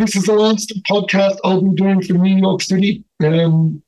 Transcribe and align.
This 0.00 0.16
is 0.16 0.24
the 0.24 0.32
last 0.32 0.72
podcast 0.90 1.36
I'll 1.44 1.60
be 1.60 1.76
doing 1.76 2.02
for 2.02 2.14
New 2.14 2.38
York 2.38 2.62
City. 2.62 3.04
Um, 3.22 3.82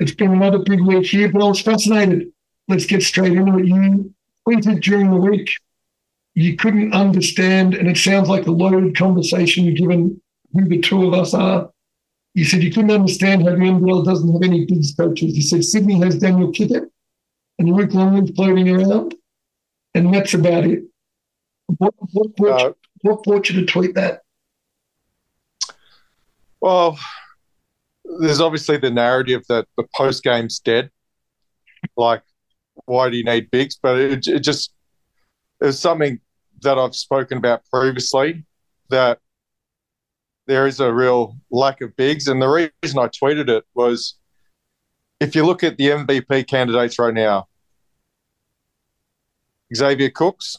it's 0.00 0.10
been 0.10 0.32
another 0.32 0.58
big 0.58 0.80
week 0.80 1.06
here, 1.06 1.30
but 1.30 1.40
I 1.40 1.44
was 1.44 1.60
fascinated. 1.60 2.32
Let's 2.66 2.86
get 2.86 3.04
straight 3.04 3.34
into 3.34 3.56
it. 3.58 3.66
You 3.66 4.12
tweeted 4.44 4.82
during 4.82 5.12
the 5.12 5.16
week 5.16 5.48
you 6.34 6.56
couldn't 6.56 6.92
understand, 6.92 7.76
and 7.76 7.86
it 7.86 7.96
sounds 7.96 8.28
like 8.28 8.48
a 8.48 8.50
loaded 8.50 8.96
conversation 8.96 9.64
you've 9.64 9.78
given 9.78 10.20
who 10.54 10.68
the 10.68 10.80
two 10.80 11.06
of 11.06 11.14
us 11.14 11.34
are. 11.34 11.70
You 12.34 12.44
said 12.44 12.64
you 12.64 12.72
couldn't 12.72 12.90
understand 12.90 13.44
how 13.44 13.50
the 13.50 13.58
NBL 13.58 14.06
doesn't 14.06 14.32
have 14.32 14.42
any 14.42 14.66
big 14.66 14.82
coaches. 14.96 15.36
You 15.36 15.42
said 15.42 15.62
Sydney 15.62 16.00
has 16.00 16.18
Daniel 16.18 16.50
Kickert 16.50 16.90
and 17.60 17.70
Luke 17.70 17.94
Longley 17.94 18.34
floating 18.34 18.70
around, 18.70 19.14
and 19.94 20.12
that's 20.12 20.34
about 20.34 20.64
it. 20.64 20.82
What, 21.76 21.94
what, 22.10 22.34
brought, 22.34 22.60
uh, 22.60 22.72
what 23.02 23.22
brought 23.22 23.48
you 23.48 23.60
to 23.60 23.66
tweet 23.66 23.94
that? 23.94 24.22
Well, 26.60 26.98
there's 28.20 28.40
obviously 28.40 28.78
the 28.78 28.90
narrative 28.90 29.42
that 29.48 29.66
the 29.76 29.84
post 29.94 30.22
game's 30.22 30.58
dead. 30.58 30.90
Like, 31.96 32.22
why 32.86 33.10
do 33.10 33.16
you 33.16 33.24
need 33.24 33.50
bigs? 33.50 33.78
But 33.80 33.98
it, 33.98 34.26
it 34.26 34.40
just 34.40 34.72
was 35.60 35.78
something 35.78 36.20
that 36.62 36.78
I've 36.78 36.94
spoken 36.94 37.38
about 37.38 37.62
previously 37.72 38.44
that 38.90 39.20
there 40.46 40.66
is 40.66 40.80
a 40.80 40.92
real 40.92 41.36
lack 41.50 41.80
of 41.80 41.94
bigs. 41.96 42.26
And 42.26 42.40
the 42.40 42.48
reason 42.48 42.98
I 42.98 43.08
tweeted 43.08 43.48
it 43.48 43.64
was 43.74 44.14
if 45.20 45.34
you 45.34 45.44
look 45.44 45.62
at 45.62 45.76
the 45.76 45.88
MVP 45.88 46.46
candidates 46.46 46.98
right 46.98 47.14
now, 47.14 47.48
Xavier 49.74 50.10
Cooks, 50.10 50.56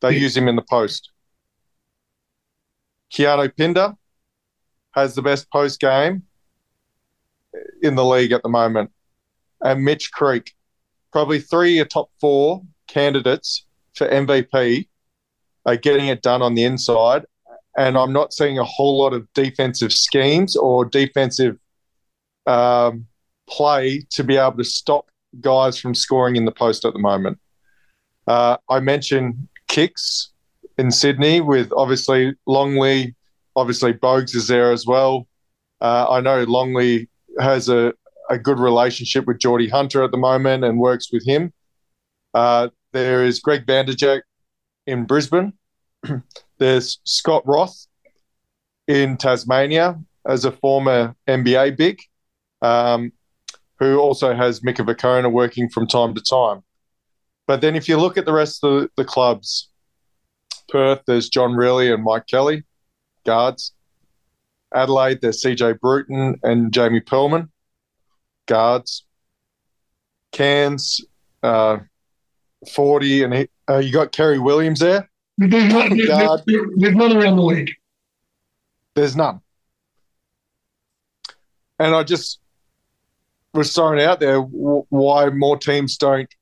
they 0.00 0.18
use 0.18 0.36
him 0.36 0.48
in 0.48 0.56
the 0.56 0.64
post. 0.68 1.10
Keanu 3.12 3.54
Pinder 3.56 3.94
has 4.92 5.14
the 5.14 5.22
best 5.22 5.50
post 5.50 5.80
game 5.80 6.22
in 7.82 7.94
the 7.94 8.04
league 8.04 8.32
at 8.32 8.42
the 8.42 8.48
moment. 8.48 8.90
And 9.62 9.84
Mitch 9.84 10.12
Creek, 10.12 10.54
probably 11.12 11.40
three 11.40 11.78
of 11.78 11.88
top 11.88 12.10
four 12.20 12.62
candidates 12.86 13.66
for 13.94 14.08
MVP 14.08 14.88
are 15.66 15.76
getting 15.76 16.06
it 16.06 16.22
done 16.22 16.42
on 16.42 16.54
the 16.54 16.64
inside 16.64 17.24
and 17.76 17.96
I'm 17.96 18.12
not 18.12 18.32
seeing 18.32 18.58
a 18.58 18.64
whole 18.64 18.98
lot 18.98 19.12
of 19.12 19.32
defensive 19.32 19.92
schemes 19.92 20.56
or 20.56 20.84
defensive 20.84 21.56
um, 22.46 23.06
play 23.48 24.06
to 24.10 24.24
be 24.24 24.36
able 24.36 24.56
to 24.56 24.64
stop 24.64 25.10
guys 25.40 25.78
from 25.78 25.94
scoring 25.94 26.36
in 26.36 26.44
the 26.44 26.52
post 26.52 26.84
at 26.84 26.92
the 26.92 26.98
moment. 26.98 27.38
Uh, 28.26 28.56
I 28.68 28.80
mentioned 28.80 29.48
kicks 29.68 30.30
in 30.78 30.90
Sydney 30.90 31.40
with 31.40 31.72
obviously 31.76 32.34
Longley, 32.46 33.14
obviously 33.60 33.92
Bogues 33.92 34.34
is 34.34 34.48
there 34.48 34.72
as 34.72 34.86
well. 34.86 35.28
Uh, 35.80 36.06
I 36.08 36.20
know 36.20 36.44
Longley 36.44 37.08
has 37.38 37.68
a, 37.68 37.92
a 38.30 38.38
good 38.38 38.58
relationship 38.58 39.26
with 39.26 39.38
Geordie 39.38 39.68
Hunter 39.68 40.02
at 40.02 40.10
the 40.10 40.16
moment 40.16 40.64
and 40.64 40.78
works 40.78 41.12
with 41.12 41.24
him. 41.26 41.52
Uh, 42.32 42.68
there 42.92 43.24
is 43.24 43.38
Greg 43.40 43.66
Vanderjagt 43.66 44.22
in 44.86 45.04
Brisbane. 45.04 45.52
There's 46.58 47.00
Scott 47.04 47.42
Roth 47.46 47.86
in 48.88 49.16
Tasmania 49.16 49.98
as 50.26 50.44
a 50.44 50.52
former 50.52 51.14
NBA 51.28 51.76
big, 51.76 52.00
um, 52.62 53.12
who 53.78 53.98
also 53.98 54.34
has 54.34 54.62
Mika 54.62 54.82
Vukona 54.82 55.30
working 55.30 55.68
from 55.68 55.86
time 55.86 56.14
to 56.14 56.22
time. 56.22 56.62
But 57.46 57.60
then 57.60 57.76
if 57.76 57.88
you 57.88 57.98
look 57.98 58.16
at 58.16 58.26
the 58.26 58.32
rest 58.32 58.64
of 58.64 58.82
the, 58.82 58.90
the 58.96 59.04
clubs, 59.04 59.70
Perth, 60.68 61.02
there's 61.06 61.28
John 61.28 61.52
Rillie 61.52 61.92
and 61.92 62.04
Mike 62.04 62.26
Kelly, 62.26 62.64
guards. 63.24 63.72
Adelaide, 64.74 65.20
there's 65.20 65.42
CJ 65.42 65.80
Bruton 65.80 66.38
and 66.42 66.72
Jamie 66.72 67.00
Pearlman, 67.00 67.48
guards. 68.46 69.04
Cairns, 70.32 71.00
uh, 71.42 71.78
40, 72.72 73.24
and 73.24 73.34
he, 73.34 73.48
uh, 73.68 73.78
you 73.78 73.92
got 73.92 74.12
Kerry 74.12 74.38
Williams 74.38 74.80
there. 74.80 75.08
There's, 75.38 75.72
not, 75.72 75.90
there's, 76.46 76.68
there's 76.76 76.94
none 76.94 77.16
around 77.16 77.36
the 77.36 77.42
league. 77.42 77.72
There's 78.94 79.16
none. 79.16 79.40
And 81.78 81.94
I 81.94 82.02
just 82.02 82.40
was 83.54 83.72
throwing 83.72 84.00
out 84.00 84.20
there 84.20 84.40
why 84.40 85.30
more 85.30 85.56
teams 85.56 85.96
don't 85.96 86.32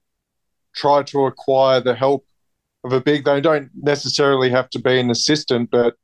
try 0.74 1.02
to 1.04 1.26
acquire 1.26 1.80
the 1.80 1.94
help 1.94 2.26
of 2.84 2.92
a 2.92 3.00
big. 3.00 3.24
They 3.24 3.40
don't 3.40 3.70
necessarily 3.80 4.50
have 4.50 4.68
to 4.70 4.80
be 4.80 4.98
an 4.98 5.10
assistant, 5.10 5.70
but 5.70 5.94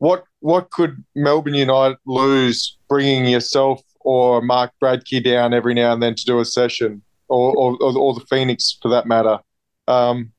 what 0.00 0.24
what 0.40 0.70
could 0.70 1.04
Melbourne 1.14 1.54
United 1.54 1.98
lose 2.06 2.78
bringing 2.88 3.26
yourself 3.26 3.82
or 4.00 4.40
Mark 4.40 4.72
Bradtke 4.82 5.22
down 5.22 5.52
every 5.52 5.74
now 5.74 5.92
and 5.92 6.02
then 6.02 6.14
to 6.14 6.24
do 6.24 6.40
a 6.40 6.44
session, 6.44 7.02
or 7.28 7.54
or, 7.54 7.76
or 7.80 8.14
the 8.14 8.24
Phoenix 8.28 8.76
for 8.82 8.88
that 8.88 9.06
matter? 9.06 9.38
Um, 9.86 10.32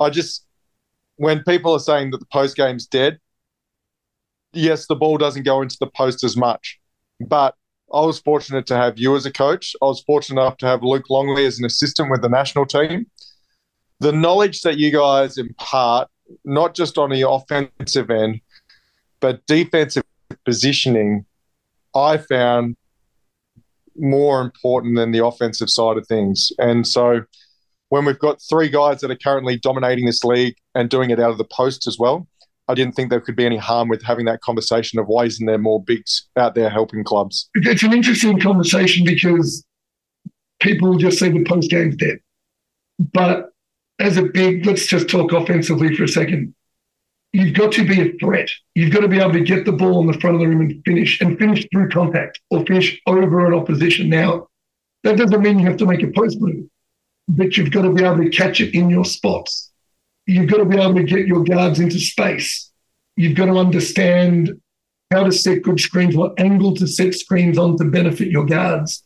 I 0.00 0.10
just 0.10 0.44
when 1.16 1.44
people 1.44 1.72
are 1.72 1.80
saying 1.80 2.10
that 2.10 2.18
the 2.18 2.26
post 2.32 2.56
game's 2.56 2.86
dead, 2.86 3.20
yes, 4.52 4.86
the 4.86 4.96
ball 4.96 5.18
doesn't 5.18 5.44
go 5.44 5.62
into 5.62 5.76
the 5.78 5.86
post 5.86 6.24
as 6.24 6.36
much, 6.36 6.80
but 7.20 7.54
I 7.94 8.00
was 8.00 8.18
fortunate 8.18 8.66
to 8.66 8.76
have 8.76 8.98
you 8.98 9.14
as 9.14 9.24
a 9.24 9.32
coach. 9.32 9.76
I 9.80 9.84
was 9.84 10.02
fortunate 10.02 10.40
enough 10.40 10.56
to 10.58 10.66
have 10.66 10.82
Luke 10.82 11.08
Longley 11.10 11.46
as 11.46 11.60
an 11.60 11.64
assistant 11.64 12.10
with 12.10 12.22
the 12.22 12.28
national 12.28 12.66
team. 12.66 13.06
The 14.00 14.12
knowledge 14.12 14.62
that 14.62 14.78
you 14.78 14.90
guys 14.90 15.38
impart, 15.38 16.08
not 16.44 16.74
just 16.74 16.98
on 16.98 17.10
the 17.10 17.28
offensive 17.28 18.10
end, 18.10 18.40
but 19.20 19.44
defensive 19.46 20.02
positioning, 20.44 21.24
I 21.94 22.18
found 22.18 22.76
more 23.96 24.40
important 24.40 24.96
than 24.96 25.12
the 25.12 25.24
offensive 25.24 25.68
side 25.68 25.96
of 25.98 26.06
things. 26.06 26.52
And 26.58 26.86
so 26.86 27.22
when 27.90 28.04
we've 28.04 28.18
got 28.18 28.40
three 28.48 28.68
guys 28.68 29.00
that 29.00 29.10
are 29.10 29.16
currently 29.16 29.58
dominating 29.58 30.06
this 30.06 30.24
league 30.24 30.54
and 30.74 30.88
doing 30.88 31.10
it 31.10 31.20
out 31.20 31.30
of 31.30 31.38
the 31.38 31.44
post 31.44 31.86
as 31.86 31.98
well, 31.98 32.26
I 32.68 32.74
didn't 32.74 32.94
think 32.94 33.10
there 33.10 33.20
could 33.20 33.34
be 33.34 33.44
any 33.44 33.56
harm 33.56 33.88
with 33.88 34.02
having 34.02 34.26
that 34.26 34.40
conversation 34.42 35.00
of 35.00 35.06
why 35.08 35.24
isn't 35.24 35.44
there 35.44 35.58
more 35.58 35.82
bigs 35.82 36.28
out 36.36 36.54
there 36.54 36.70
helping 36.70 37.02
clubs? 37.02 37.50
It's 37.54 37.82
an 37.82 37.92
interesting 37.92 38.38
conversation 38.38 39.04
because 39.04 39.64
people 40.60 40.96
just 40.96 41.18
say 41.18 41.30
the 41.30 41.42
post 41.42 41.68
game's 41.68 41.96
dead. 41.96 42.18
But 43.12 43.50
as 43.98 44.16
a 44.16 44.22
big, 44.22 44.64
let's 44.66 44.86
just 44.86 45.08
talk 45.08 45.32
offensively 45.32 45.96
for 45.96 46.04
a 46.04 46.08
second. 46.08 46.54
You've 47.32 47.54
got 47.54 47.72
to 47.72 47.86
be 47.86 48.00
a 48.00 48.12
threat. 48.18 48.50
You've 48.74 48.92
got 48.92 49.00
to 49.00 49.08
be 49.08 49.18
able 49.18 49.32
to 49.32 49.40
get 49.40 49.64
the 49.64 49.72
ball 49.72 50.00
in 50.00 50.08
the 50.08 50.18
front 50.18 50.36
of 50.36 50.40
the 50.40 50.48
rim 50.48 50.60
and 50.60 50.84
finish, 50.84 51.20
and 51.20 51.38
finish 51.38 51.66
through 51.70 51.90
contact 51.90 52.40
or 52.50 52.64
finish 52.66 53.00
over 53.06 53.46
an 53.46 53.54
opposition. 53.54 54.08
Now, 54.08 54.48
that 55.04 55.16
doesn't 55.16 55.40
mean 55.40 55.60
you 55.60 55.66
have 55.66 55.76
to 55.78 55.86
make 55.86 56.02
a 56.02 56.10
post 56.10 56.40
move 56.40 56.66
but 57.36 57.56
you've 57.56 57.70
got 57.70 57.82
to 57.82 57.92
be 57.92 58.04
able 58.04 58.18
to 58.18 58.30
catch 58.30 58.60
it 58.60 58.74
in 58.74 58.90
your 58.90 59.04
spots. 59.04 59.70
You've 60.26 60.50
got 60.50 60.58
to 60.58 60.64
be 60.64 60.76
able 60.76 60.94
to 60.94 61.04
get 61.04 61.26
your 61.26 61.44
guards 61.44 61.78
into 61.78 61.98
space. 61.98 62.70
You've 63.16 63.36
got 63.36 63.46
to 63.46 63.56
understand 63.56 64.60
how 65.10 65.24
to 65.24 65.32
set 65.32 65.62
good 65.62 65.80
screens, 65.80 66.16
what 66.16 66.38
angle 66.38 66.74
to 66.76 66.86
set 66.86 67.14
screens 67.14 67.58
on 67.58 67.76
to 67.78 67.84
benefit 67.84 68.28
your 68.28 68.46
guards. 68.46 69.04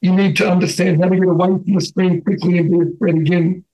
You 0.00 0.12
need 0.12 0.36
to 0.36 0.50
understand 0.50 1.02
how 1.02 1.08
to 1.08 1.16
get 1.16 1.28
away 1.28 1.48
from 1.48 1.74
the 1.74 1.80
screen 1.80 2.22
quickly 2.22 2.58
and 2.58 2.70
be 2.70 2.80
a 2.80 2.96
threat 2.98 3.14
again. 3.14 3.64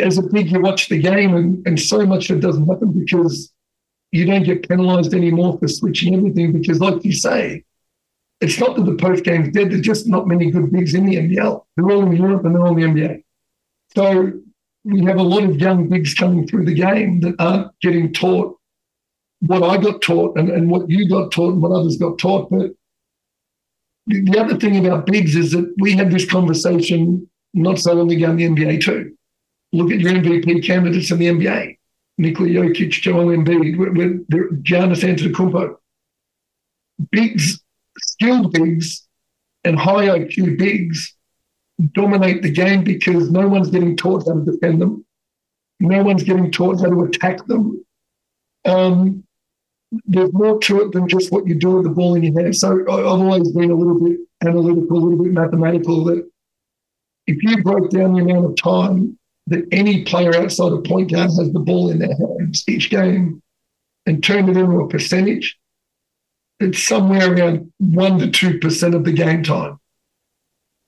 As 0.00 0.18
a 0.18 0.22
big, 0.22 0.50
you 0.50 0.60
watch 0.60 0.88
the 0.88 0.98
game, 0.98 1.34
and, 1.34 1.66
and 1.66 1.80
so 1.80 2.06
much 2.06 2.30
it 2.30 2.40
doesn't 2.40 2.66
happen 2.66 2.92
because 2.92 3.52
you 4.12 4.24
don't 4.24 4.44
get 4.44 4.68
penalised 4.68 5.14
anymore 5.14 5.58
for 5.58 5.68
switching 5.68 6.14
everything. 6.14 6.52
Because, 6.52 6.80
like 6.80 7.04
you 7.04 7.12
say, 7.12 7.64
it's 8.40 8.58
not 8.60 8.76
that 8.76 8.84
the 8.84 8.94
post 8.94 9.24
game's 9.24 9.52
dead. 9.52 9.70
There's 9.70 9.80
just 9.80 10.06
not 10.06 10.28
many 10.28 10.50
good 10.50 10.70
bigs 10.70 10.94
in 10.94 11.06
the 11.06 11.16
NBL. 11.16 11.64
They're 11.76 11.90
all 11.90 12.06
in 12.06 12.16
Europe 12.16 12.44
and 12.44 12.54
they're 12.54 12.62
all 12.62 12.78
in 12.78 12.94
the 12.94 13.00
NBA. 13.00 13.24
So 13.96 14.32
we 14.84 15.04
have 15.04 15.16
a 15.18 15.22
lot 15.22 15.42
of 15.42 15.60
young 15.60 15.88
bigs 15.88 16.14
coming 16.14 16.46
through 16.46 16.66
the 16.66 16.74
game 16.74 17.20
that 17.20 17.34
aren't 17.38 17.78
getting 17.80 18.12
taught 18.12 18.58
what 19.40 19.62
I 19.62 19.76
got 19.76 20.02
taught 20.02 20.36
and, 20.36 20.50
and 20.50 20.70
what 20.70 20.88
you 20.90 21.08
got 21.08 21.30
taught 21.30 21.52
and 21.52 21.62
what 21.62 21.72
others 21.72 21.96
got 21.96 22.18
taught. 22.18 22.50
But 22.50 22.72
the 24.06 24.38
other 24.38 24.56
thing 24.56 24.84
about 24.84 25.06
bigs 25.06 25.36
is 25.36 25.52
that 25.52 25.72
we 25.78 25.92
had 25.92 26.10
this 26.10 26.28
conversation 26.28 27.28
not 27.54 27.78
so 27.78 27.92
long 27.92 28.10
ago 28.12 28.30
in 28.30 28.36
the 28.36 28.44
NBA 28.44 28.82
too. 28.82 29.16
Look 29.72 29.92
at 29.92 30.00
your 30.00 30.12
MVP 30.12 30.64
candidates 30.64 31.10
in 31.10 31.18
the 31.18 31.26
NBA. 31.26 31.76
Nikola 32.18 32.48
Jokic, 32.48 32.90
Joel 32.90 33.26
Embiid, 33.26 34.26
Giannis 34.62 35.04
Antetokounmpo. 35.04 35.76
Bigs 37.12 37.60
skilled 37.98 38.52
bigs 38.52 39.06
and 39.64 39.78
high 39.78 40.06
IQ 40.06 40.58
bigs 40.58 41.14
dominate 41.92 42.42
the 42.42 42.50
game 42.50 42.82
because 42.82 43.30
no 43.30 43.46
one's 43.46 43.70
getting 43.70 43.96
taught 43.96 44.26
how 44.26 44.34
to 44.34 44.44
defend 44.44 44.80
them. 44.80 45.04
No 45.80 46.02
one's 46.02 46.24
getting 46.24 46.50
taught 46.50 46.80
how 46.80 46.88
to 46.88 47.04
attack 47.04 47.46
them. 47.46 47.84
Um, 48.64 49.24
there's 50.04 50.32
more 50.32 50.58
to 50.58 50.82
it 50.82 50.92
than 50.92 51.08
just 51.08 51.30
what 51.32 51.46
you 51.46 51.54
do 51.54 51.76
with 51.76 51.84
the 51.84 51.90
ball 51.90 52.14
in 52.14 52.24
your 52.24 52.42
hand. 52.42 52.56
So 52.56 52.80
I've 52.80 53.06
always 53.06 53.52
been 53.52 53.70
a 53.70 53.74
little 53.74 54.00
bit 54.00 54.18
analytical, 54.44 54.98
a 54.98 55.00
little 55.00 55.24
bit 55.24 55.32
mathematical. 55.32 56.04
That 56.04 56.28
if 57.26 57.42
you 57.42 57.62
broke 57.62 57.90
down 57.90 58.14
the 58.14 58.22
amount 58.22 58.46
of 58.46 58.56
time 58.56 59.17
that 59.48 59.66
any 59.72 60.04
player 60.04 60.34
outside 60.36 60.72
of 60.72 60.84
point 60.84 61.10
guard 61.10 61.30
has 61.30 61.52
the 61.52 61.60
ball 61.60 61.90
in 61.90 61.98
their 61.98 62.14
hands 62.14 62.64
each 62.68 62.90
game, 62.90 63.42
and 64.06 64.22
turn 64.22 64.48
it 64.48 64.56
into 64.56 64.80
a 64.80 64.88
percentage, 64.88 65.58
it's 66.60 66.82
somewhere 66.82 67.32
around 67.32 67.72
1% 67.82 68.32
to 68.32 68.58
2% 68.58 68.94
of 68.94 69.04
the 69.04 69.12
game 69.12 69.42
time. 69.42 69.78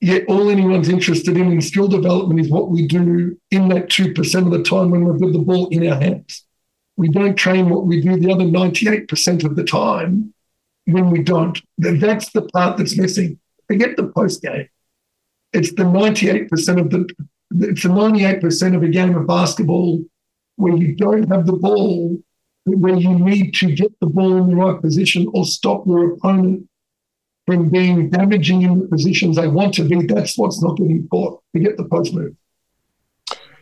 Yet 0.01 0.25
all 0.29 0.49
anyone's 0.49 0.89
interested 0.89 1.37
in 1.37 1.53
in 1.53 1.61
skill 1.61 1.87
development 1.87 2.41
is 2.41 2.51
what 2.51 2.71
we 2.71 2.87
do 2.87 3.39
in 3.51 3.69
that 3.69 3.89
2% 3.89 4.47
of 4.47 4.51
the 4.51 4.62
time 4.62 4.91
when 4.91 5.05
we've 5.05 5.21
got 5.21 5.33
the 5.33 5.45
ball 5.45 5.69
in 5.69 5.87
our 5.87 6.01
hands. 6.01 6.45
We 6.97 7.09
don't 7.09 7.37
train 7.37 7.69
what 7.69 7.87
we 7.87 8.01
do 8.01 8.19
the 8.19 8.33
other 8.33 8.45
98% 8.45 9.45
of 9.45 9.57
the 9.57 9.65
time 9.65 10.33
when 10.87 11.11
we 11.11 11.23
don't. 11.23 11.61
That's 11.77 12.31
the 12.33 12.43
part 12.43 12.79
that's 12.79 12.97
missing. 12.97 13.39
Forget 13.69 13.97
the 13.97 14.09
post 14.09 14.43
game. 14.43 14.69
It's 15.53 15.75
the 15.75 15.83
98% 15.83 16.81
of 16.81 16.91
the 16.91 17.15
it's 17.50 17.82
the 17.82 17.88
98% 17.88 18.76
of 18.76 18.82
a 18.82 18.88
game 18.88 19.17
of 19.17 19.26
basketball 19.26 20.05
where 20.56 20.76
you 20.76 20.94
don't 20.94 21.29
have 21.29 21.47
the 21.47 21.55
ball, 21.55 22.17
where 22.64 22.97
you 22.97 23.19
need 23.19 23.55
to 23.55 23.75
get 23.75 23.99
the 24.00 24.06
ball 24.06 24.37
in 24.37 24.49
the 24.49 24.56
right 24.56 24.81
position 24.81 25.26
or 25.35 25.44
stop 25.44 25.87
your 25.87 26.12
opponent 26.12 26.69
from 27.47 27.69
being 27.70 28.11
damaging 28.11 28.62
in 28.62 28.79
the 28.79 28.87
positions 28.87 29.37
they 29.37 29.49
want 29.49 29.75
to 29.75 29.85
be. 29.85 30.06
That's 30.06 30.38
what's 30.38 30.62
not 30.62 30.76
getting 30.76 31.08
caught. 31.08 31.43
get 31.55 31.76
the 31.76 31.85
post 31.85 32.14
move. 32.14 32.37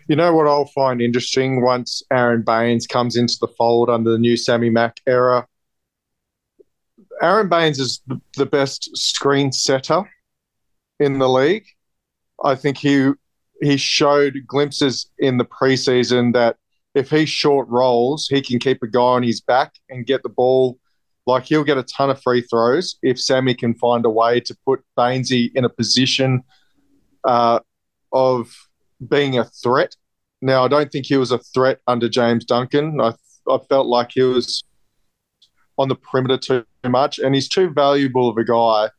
You 0.08 0.16
know 0.16 0.34
what 0.34 0.46
I'll 0.46 0.66
find 0.66 1.00
interesting 1.00 1.62
once 1.62 2.02
Aaron 2.10 2.42
Baynes 2.42 2.86
comes 2.86 3.16
into 3.16 3.36
the 3.40 3.48
fold 3.48 3.90
under 3.90 4.10
the 4.10 4.18
new 4.18 4.36
Sammy 4.36 4.70
Mack 4.70 5.00
era? 5.06 5.46
Aaron 7.20 7.48
Baynes 7.48 7.78
is 7.78 8.00
the 8.36 8.46
best 8.46 8.96
screen 8.96 9.52
setter 9.52 10.02
in 10.98 11.18
the 11.18 11.28
league. 11.28 11.66
I 12.42 12.54
think 12.54 12.78
he 12.78 13.12
he 13.60 13.76
showed 13.76 14.46
glimpses 14.46 15.10
in 15.18 15.38
the 15.38 15.44
preseason 15.44 16.32
that 16.34 16.56
if 16.94 17.10
he 17.10 17.26
short 17.26 17.68
rolls, 17.68 18.28
he 18.28 18.40
can 18.40 18.58
keep 18.58 18.82
a 18.82 18.86
guy 18.86 19.00
on 19.00 19.22
his 19.22 19.40
back 19.40 19.74
and 19.88 20.06
get 20.06 20.22
the 20.22 20.28
ball. 20.28 20.78
Like 21.26 21.44
he'll 21.44 21.64
get 21.64 21.78
a 21.78 21.82
ton 21.82 22.10
of 22.10 22.22
free 22.22 22.40
throws 22.40 22.96
if 23.02 23.20
Sammy 23.20 23.54
can 23.54 23.74
find 23.74 24.04
a 24.06 24.10
way 24.10 24.40
to 24.40 24.56
put 24.64 24.82
Baynesy 24.96 25.50
in 25.54 25.64
a 25.64 25.68
position 25.68 26.42
uh, 27.24 27.60
of 28.12 28.54
being 29.06 29.38
a 29.38 29.44
threat. 29.44 29.94
Now, 30.40 30.64
I 30.64 30.68
don't 30.68 30.90
think 30.90 31.06
he 31.06 31.16
was 31.16 31.32
a 31.32 31.38
threat 31.38 31.80
under 31.86 32.08
James 32.08 32.44
Duncan. 32.44 33.00
I, 33.00 33.12
I 33.50 33.58
felt 33.68 33.86
like 33.86 34.12
he 34.12 34.22
was 34.22 34.64
on 35.76 35.88
the 35.88 35.96
perimeter 35.96 36.38
too 36.38 36.64
much, 36.88 37.18
and 37.18 37.34
he's 37.34 37.48
too 37.48 37.70
valuable 37.70 38.28
of 38.28 38.36
a 38.36 38.44
guy 38.44 38.90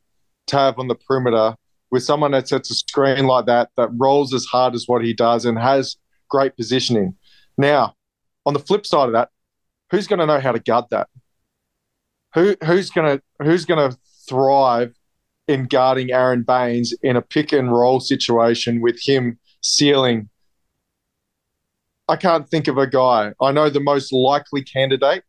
to 0.47 0.57
have 0.57 0.79
on 0.79 0.87
the 0.87 0.95
perimeter 0.95 1.55
with 1.91 2.03
someone 2.03 2.31
that 2.31 2.47
sets 2.47 2.71
a 2.71 2.75
screen 2.75 3.25
like 3.25 3.45
that, 3.45 3.69
that 3.77 3.89
rolls 3.93 4.33
as 4.33 4.45
hard 4.45 4.75
as 4.75 4.85
what 4.87 5.03
he 5.03 5.13
does 5.13 5.45
and 5.45 5.57
has 5.57 5.97
great 6.29 6.55
positioning. 6.55 7.15
Now, 7.57 7.95
on 8.45 8.53
the 8.53 8.59
flip 8.59 8.85
side 8.85 9.07
of 9.07 9.13
that, 9.13 9.29
who's 9.91 10.07
going 10.07 10.19
to 10.19 10.25
know 10.25 10.39
how 10.39 10.51
to 10.51 10.59
guard 10.59 10.85
that? 10.91 11.09
Who 12.35 12.55
who's 12.63 12.91
going 12.91 13.17
to 13.17 13.23
who's 13.43 13.65
going 13.65 13.91
to 13.91 13.97
thrive 14.27 14.93
in 15.47 15.65
guarding 15.65 16.11
Aaron 16.11 16.43
Baynes 16.43 16.93
in 17.01 17.15
a 17.15 17.21
pick 17.21 17.51
and 17.51 17.71
roll 17.71 17.99
situation 17.99 18.81
with 18.81 18.99
him 19.01 19.39
sealing? 19.61 20.29
I 22.07 22.15
can't 22.15 22.47
think 22.47 22.67
of 22.67 22.77
a 22.77 22.87
guy. 22.87 23.33
I 23.41 23.51
know 23.51 23.69
the 23.69 23.79
most 23.79 24.13
likely 24.13 24.63
candidate 24.63 25.23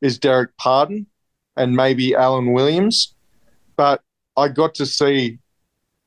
is 0.00 0.18
Derek 0.18 0.56
Pardon 0.56 1.06
and 1.56 1.74
maybe 1.74 2.14
Alan 2.14 2.52
Williams, 2.52 3.14
but 3.76 4.02
I 4.36 4.48
got 4.48 4.74
to 4.76 4.86
see 4.86 5.38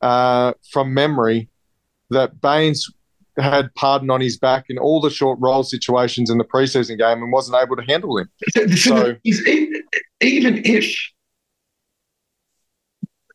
uh, 0.01 0.53
from 0.71 0.93
memory 0.93 1.49
that 2.09 2.41
Baynes 2.41 2.89
had 3.37 3.73
Pardon 3.75 4.09
on 4.09 4.21
his 4.21 4.37
back 4.37 4.65
in 4.69 4.77
all 4.77 5.01
the 5.01 5.09
short 5.09 5.39
roll 5.41 5.63
situations 5.63 6.29
in 6.29 6.37
the 6.37 6.43
preseason 6.43 6.97
game 6.97 7.23
and 7.23 7.31
wasn't 7.31 7.61
able 7.61 7.75
to 7.75 7.83
handle 7.83 8.17
him. 8.17 8.29
So, 8.77 9.15
even 10.21 10.61
if 10.65 10.95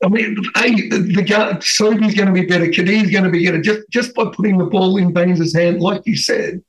I 0.05 0.09
mean, 0.09 0.37
hey, 0.57 0.89
the, 0.89 0.99
the 0.99 1.23
guy, 1.23 1.59
Sobey's 1.61 2.15
going 2.15 2.27
to 2.27 2.33
be 2.33 2.45
better. 2.45 2.67
Cadee's 2.71 3.11
going 3.11 3.25
to 3.25 3.31
be 3.31 3.47
better 3.47 3.63
just, 3.63 3.89
just 3.91 4.15
by 4.15 4.27
putting 4.35 4.59
the 4.59 4.67
ball 4.67 4.99
in 4.99 5.15
Baynes' 5.15 5.55
hand, 5.55 5.81
like 5.81 6.03
you 6.05 6.15
said, 6.15 6.63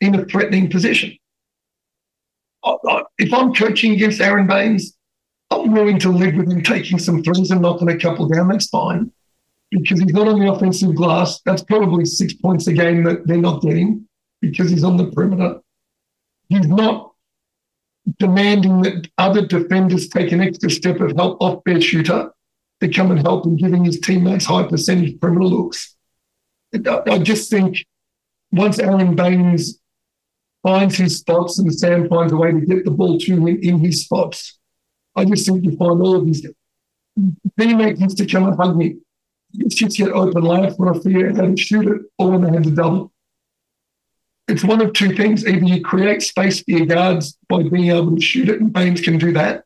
in 0.00 0.16
a 0.16 0.24
threatening 0.24 0.68
position. 0.68 1.16
I, 2.64 2.74
I, 2.88 3.02
if 3.18 3.32
I'm 3.32 3.54
coaching 3.54 3.92
against 3.92 4.20
Aaron 4.20 4.48
Baynes, 4.48 4.96
I'm 5.52 5.72
willing 5.72 6.00
to 6.00 6.08
live 6.08 6.34
with 6.34 6.50
him 6.50 6.62
taking 6.62 6.98
some 6.98 7.22
threes 7.22 7.52
and 7.52 7.62
knocking 7.62 7.88
a 7.88 7.96
couple 7.96 8.26
down. 8.26 8.48
That's 8.48 8.68
fine 8.68 9.12
because 9.70 10.00
he's 10.00 10.12
not 10.12 10.28
on 10.28 10.40
the 10.40 10.52
offensive 10.52 10.94
glass. 10.94 11.40
That's 11.44 11.62
probably 11.62 12.04
six 12.04 12.32
points 12.34 12.66
a 12.66 12.72
game 12.72 13.04
that 13.04 13.26
they're 13.26 13.36
not 13.36 13.62
getting 13.62 14.08
because 14.40 14.70
he's 14.70 14.84
on 14.84 14.96
the 14.96 15.10
perimeter. 15.10 15.60
He's 16.48 16.66
not 16.66 17.12
demanding 18.18 18.82
that 18.82 19.08
other 19.18 19.46
defenders 19.46 20.08
take 20.08 20.32
an 20.32 20.40
extra 20.40 20.70
step 20.70 21.00
of 21.00 21.16
help 21.16 21.40
off 21.40 21.62
their 21.64 21.80
shooter 21.80 22.32
to 22.80 22.88
come 22.88 23.10
and 23.10 23.20
help 23.20 23.46
him, 23.46 23.56
giving 23.56 23.84
his 23.84 24.00
teammates 24.00 24.46
high 24.46 24.64
percentage 24.64 25.20
perimeter 25.20 25.46
looks. 25.46 25.96
I 26.74 27.18
just 27.18 27.50
think 27.50 27.84
once 28.50 28.78
Aaron 28.78 29.14
Baynes 29.14 29.80
finds 30.62 30.96
his 30.96 31.18
spots 31.18 31.58
and 31.58 31.72
Sam 31.72 32.08
finds 32.08 32.32
a 32.32 32.36
way 32.36 32.52
to 32.52 32.60
get 32.60 32.84
the 32.84 32.90
ball 32.90 33.18
to 33.18 33.32
him 33.32 33.46
in 33.46 33.78
his 33.78 34.04
spots, 34.04 34.58
I 35.14 35.24
just 35.24 35.46
think 35.46 35.64
you 35.64 35.76
find 35.76 36.00
all 36.00 36.16
of 36.16 36.24
these 36.24 36.44
teammates 37.58 38.00
used 38.00 38.18
to 38.18 38.26
come 38.26 38.46
and 38.46 38.56
hug 38.56 38.76
me 38.76 38.96
it's 39.54 39.74
just 39.74 39.98
yet 39.98 40.10
open 40.10 40.44
when 40.44 40.88
I 40.88 40.98
figure 40.98 41.28
out 41.28 41.36
how 41.36 41.46
to 41.46 41.56
shoot 41.56 41.86
it 41.86 42.02
or 42.18 42.30
when 42.30 42.42
they 42.42 42.52
have 42.52 42.64
the 42.64 42.70
double. 42.70 43.12
It's 44.48 44.64
one 44.64 44.80
of 44.80 44.92
two 44.92 45.14
things. 45.14 45.46
Either 45.46 45.64
you 45.64 45.80
create 45.80 46.22
space 46.22 46.62
for 46.62 46.72
your 46.72 46.86
guards 46.86 47.38
by 47.48 47.62
being 47.62 47.90
able 47.90 48.14
to 48.14 48.20
shoot 48.20 48.48
it, 48.48 48.60
and 48.60 48.72
Baynes 48.72 49.00
can 49.00 49.18
do 49.18 49.32
that, 49.32 49.64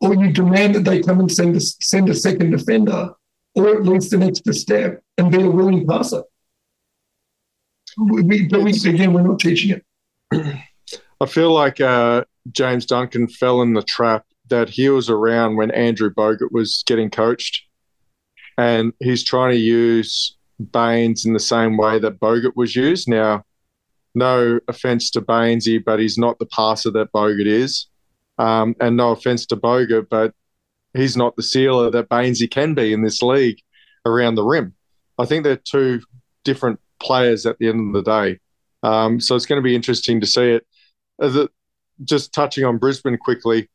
or 0.00 0.14
you 0.14 0.32
demand 0.32 0.74
that 0.74 0.84
they 0.84 1.02
come 1.02 1.20
and 1.20 1.30
send 1.30 1.56
a, 1.56 1.60
send 1.60 2.08
a 2.08 2.14
second 2.14 2.50
defender, 2.50 3.14
or 3.54 3.76
at 3.76 3.84
least 3.84 4.12
an 4.14 4.22
extra 4.22 4.54
step, 4.54 5.02
and 5.18 5.30
be 5.30 5.42
a 5.42 5.50
willing 5.50 5.86
passer. 5.86 6.22
We, 7.98 8.48
but 8.48 8.62
we, 8.62 8.70
again, 8.70 9.12
we're 9.12 9.22
not 9.22 9.38
teaching 9.38 9.78
it. 10.32 10.56
I 11.20 11.26
feel 11.26 11.52
like 11.52 11.80
uh, 11.80 12.24
James 12.50 12.86
Duncan 12.86 13.28
fell 13.28 13.62
in 13.62 13.74
the 13.74 13.82
trap 13.82 14.24
that 14.48 14.70
he 14.70 14.88
was 14.88 15.10
around 15.10 15.56
when 15.56 15.70
Andrew 15.70 16.10
Bogut 16.12 16.52
was 16.52 16.82
getting 16.86 17.10
coached 17.10 17.64
and 18.58 18.92
he's 19.00 19.24
trying 19.24 19.52
to 19.52 19.58
use 19.58 20.36
Baynes 20.72 21.26
in 21.26 21.32
the 21.32 21.40
same 21.40 21.76
way 21.76 21.98
that 21.98 22.20
Bogut 22.20 22.56
was 22.56 22.76
used. 22.76 23.08
Now, 23.08 23.44
no 24.14 24.60
offense 24.68 25.10
to 25.10 25.20
Baynesy, 25.20 25.82
but 25.84 25.98
he's 25.98 26.18
not 26.18 26.38
the 26.38 26.46
passer 26.46 26.90
that 26.92 27.12
Bogut 27.12 27.46
is. 27.46 27.88
Um, 28.38 28.74
and 28.80 28.96
no 28.96 29.10
offense 29.10 29.46
to 29.46 29.56
Bogut, 29.56 30.08
but 30.08 30.34
he's 30.92 31.16
not 31.16 31.36
the 31.36 31.42
sealer 31.42 31.90
that 31.90 32.08
Baynesy 32.08 32.50
can 32.50 32.74
be 32.74 32.92
in 32.92 33.02
this 33.02 33.22
league 33.22 33.58
around 34.06 34.36
the 34.36 34.44
rim. 34.44 34.74
I 35.18 35.24
think 35.24 35.44
they're 35.44 35.56
two 35.56 36.00
different 36.44 36.80
players 37.00 37.46
at 37.46 37.58
the 37.58 37.68
end 37.68 37.94
of 37.94 38.04
the 38.04 38.10
day. 38.10 38.40
Um, 38.82 39.20
so 39.20 39.34
it's 39.34 39.46
going 39.46 39.60
to 39.60 39.64
be 39.64 39.74
interesting 39.74 40.20
to 40.20 40.26
see 40.26 40.58
it. 40.58 41.50
Just 42.04 42.32
touching 42.32 42.64
on 42.64 42.78
Brisbane 42.78 43.16
quickly, 43.18 43.68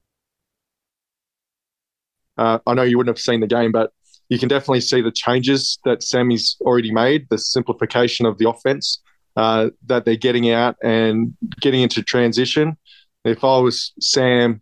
uh, 2.37 2.59
I 2.65 2.73
know 2.73 2.83
you 2.83 2.97
wouldn't 2.97 3.15
have 3.15 3.21
seen 3.21 3.39
the 3.39 3.47
game, 3.47 3.71
but 3.71 3.91
you 4.29 4.37
can 4.37 4.47
definitely 4.47 4.81
see 4.81 5.01
the 5.01 5.11
changes 5.11 5.79
that 5.85 6.03
Sammy's 6.03 6.55
already 6.61 6.91
made, 6.91 7.27
the 7.29 7.37
simplification 7.37 8.25
of 8.25 8.37
the 8.37 8.47
offense 8.47 9.01
uh, 9.35 9.69
that 9.87 10.05
they're 10.05 10.15
getting 10.15 10.51
out 10.51 10.75
and 10.83 11.35
getting 11.61 11.81
into 11.81 12.03
transition. 12.03 12.77
If 13.25 13.43
I 13.43 13.57
was 13.57 13.91
Sam, 13.99 14.61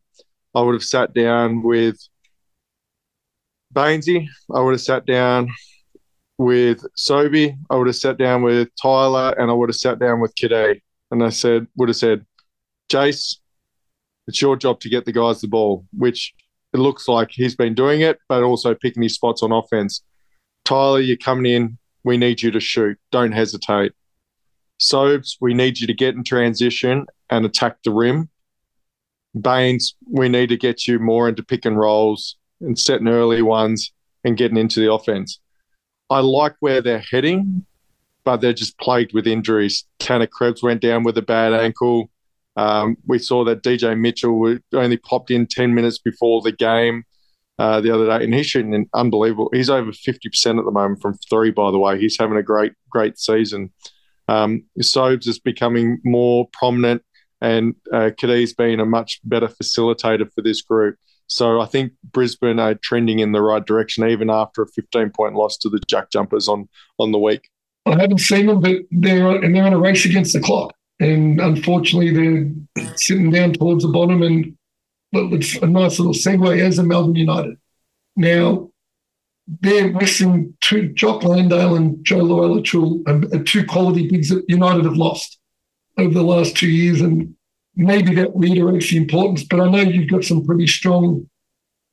I 0.56 0.62
would 0.62 0.74
have 0.74 0.84
sat 0.84 1.14
down 1.14 1.64
with 1.64 2.00
Baynesy. 3.74 4.28
I 4.54 4.62
would 4.62 4.72
have 4.72 4.82
sat 4.82 5.06
down 5.06 5.50
with 6.38 6.84
Sobey. 6.96 7.56
I 7.70 7.76
would 7.76 7.88
have 7.88 7.96
sat 7.96 8.18
down 8.18 8.44
with 8.44 8.70
Tyler, 8.82 9.36
and 9.38 9.52
I 9.52 9.54
would 9.54 9.70
have 9.70 9.76
sat 9.76 10.00
down 10.00 10.22
with 10.22 10.34
Cadee. 10.36 10.82
And 11.12 11.24
I 11.24 11.30
said, 11.30 11.68
would 11.76 11.90
have 11.90 11.96
said, 11.96 12.26
Jace, 12.90 13.38
it's 14.28 14.42
your 14.42 14.56
job 14.56 14.80
to 14.82 14.90
get 14.90 15.06
the 15.06 15.12
guys 15.12 15.42
the 15.42 15.48
ball, 15.48 15.86
which 15.92 16.34
it 16.74 16.80
looks 16.80 17.08
like 17.08 17.30
he's 17.32 17.56
been 17.56 17.74
doing 17.74 18.02
it, 18.02 18.20
but 18.28 18.44
also 18.44 18.76
picking 18.76 19.04
his 19.04 19.16
spots 19.16 19.44
on 19.44 19.52
offense. 19.52 20.04
Tyler, 20.66 21.00
you're 21.00 21.18
coming 21.18 21.52
in. 21.52 21.78
We 22.04 22.18
need 22.18 22.42
you 22.42 22.52
to 22.52 22.60
shoot. 22.60 22.98
Don't 23.12 23.32
hesitate. 23.32 23.94
Sobes, 24.80 25.38
we 25.42 25.54
need 25.54 25.80
you 25.80 25.88
to 25.88 25.94
get 25.94 26.16
in 26.16 26.24
transition 26.24 27.06
and 27.30 27.46
attack 27.46 27.78
the 27.84 27.92
rim. 27.92 28.30
Baynes, 29.40 29.96
we 30.10 30.30
need 30.30 30.50
to 30.50 30.58
get 30.58 30.88
you 30.88 31.00
more 31.00 31.30
into 31.30 31.44
pick 31.44 31.66
and 31.66 31.78
rolls 31.78 32.38
and 32.62 32.78
setting 32.78 33.08
early 33.08 33.42
ones 33.42 33.92
and 34.24 34.38
getting 34.38 34.58
into 34.58 34.80
the 34.80 34.92
offense. 34.92 35.40
I 36.10 36.20
like 36.20 36.56
where 36.60 36.82
they're 36.82 37.04
heading, 37.12 37.66
but 38.24 38.38
they're 38.38 38.54
just 38.54 38.78
plagued 38.80 39.14
with 39.14 39.28
injuries. 39.28 39.86
Tanner 40.00 40.28
Krebs 40.28 40.64
went 40.64 40.82
down 40.82 41.04
with 41.04 41.18
a 41.18 41.22
bad 41.22 41.54
ankle. 41.54 42.10
Um, 42.58 42.98
we 43.06 43.20
saw 43.20 43.46
that 43.46 43.64
DJ 43.64 43.98
Mitchell 43.98 44.58
only 44.74 44.98
popped 44.98 45.32
in 45.32 45.48
10 45.48 45.74
minutes 45.74 46.00
before 46.00 46.42
the 46.42 46.52
game 46.52 47.04
uh, 47.60 47.80
the 47.82 47.92
other 47.92 48.06
day, 48.08 48.24
and 48.24 48.34
he's 48.34 48.48
shooting 48.48 48.90
unbelievable. 48.94 49.50
He's 49.54 49.70
over 49.70 49.92
50% 49.92 50.60
at 50.60 50.66
the 50.66 50.72
moment 50.72 51.02
from 51.02 51.18
three, 51.30 51.52
by 51.52 51.72
the 51.72 51.80
way. 51.80 52.00
He's 52.00 52.18
having 52.20 52.38
a 52.38 52.44
great, 52.44 52.74
great 52.90 53.18
season. 53.18 53.72
Um, 54.28 54.66
Sobes 54.82 55.28
is 55.28 55.40
becoming 55.40 56.00
more 56.04 56.50
prominent 56.52 57.02
and 57.42 57.76
uh, 57.94 58.12
Cadee's 58.18 58.54
been 58.54 58.80
a 58.80 58.86
much 58.86 59.20
better 59.24 59.48
facilitator 59.48 60.32
for 60.34 60.42
this 60.42 60.62
group. 60.62 60.98
So 61.28 61.60
I 61.60 61.66
think 61.66 61.92
Brisbane 62.12 62.60
are 62.60 62.76
trending 62.76 63.20
in 63.20 63.32
the 63.34 63.42
right 63.42 63.66
direction, 63.66 64.08
even 64.08 64.30
after 64.30 64.62
a 64.62 64.68
15 64.68 65.12
point 65.12 65.36
loss 65.36 65.58
to 65.58 65.70
the 65.70 65.80
Jack 65.88 66.10
Jumpers 66.10 66.48
on 66.48 66.70
on 67.00 67.12
the 67.12 67.20
week. 67.20 67.50
I 67.86 68.00
haven't 68.02 68.20
seen 68.20 68.48
them, 68.48 68.62
but 68.62 68.78
they're 68.92 69.44
and 69.44 69.56
they're 69.56 69.68
in 69.68 69.74
a 69.74 69.80
race 69.80 70.06
against 70.06 70.34
the 70.34 70.40
clock, 70.40 70.74
and 71.00 71.39
unfortunately 71.39 72.12
they're 72.12 72.88
sitting 72.96 73.32
down 73.32 73.54
towards 73.54 73.84
the 73.84 73.89
bottom. 73.89 74.24
And 74.24 74.58
well, 75.12 75.34
it's 75.34 75.56
a 75.56 75.68
nice 75.68 76.00
little 76.00 76.13
segue 76.13 76.60
as 76.60 76.80
a 76.80 76.84
Melbourne 76.84 77.16
United. 77.16 77.58
Now 78.16 78.72
they're 79.48 79.94
missing 79.94 80.56
two 80.62 80.89
Jock 80.89 81.24
Landale 81.24 81.75
and 81.75 82.04
Joe 82.04 82.20
Loiero, 82.20 83.08
um, 83.08 83.46
two 83.46 83.66
quality 83.66 84.08
bigs 84.08 84.30
that 84.30 84.44
United 84.48 84.86
have 84.86 84.98
lost 84.98 85.39
over 85.98 86.13
the 86.13 86.24
last 86.24 86.58
two 86.58 86.70
years, 86.70 87.01
and 87.01 87.34
maybe 87.75 88.13
that 88.16 88.32
reiterates 88.36 88.89
the 88.89 88.98
importance. 88.98 89.44
But 89.44 89.62
I 89.62 89.70
know 89.70 89.82
you've 89.82 90.12
got 90.12 90.24
some 90.25 90.46
pretty 90.46 90.68
strong 90.68 91.30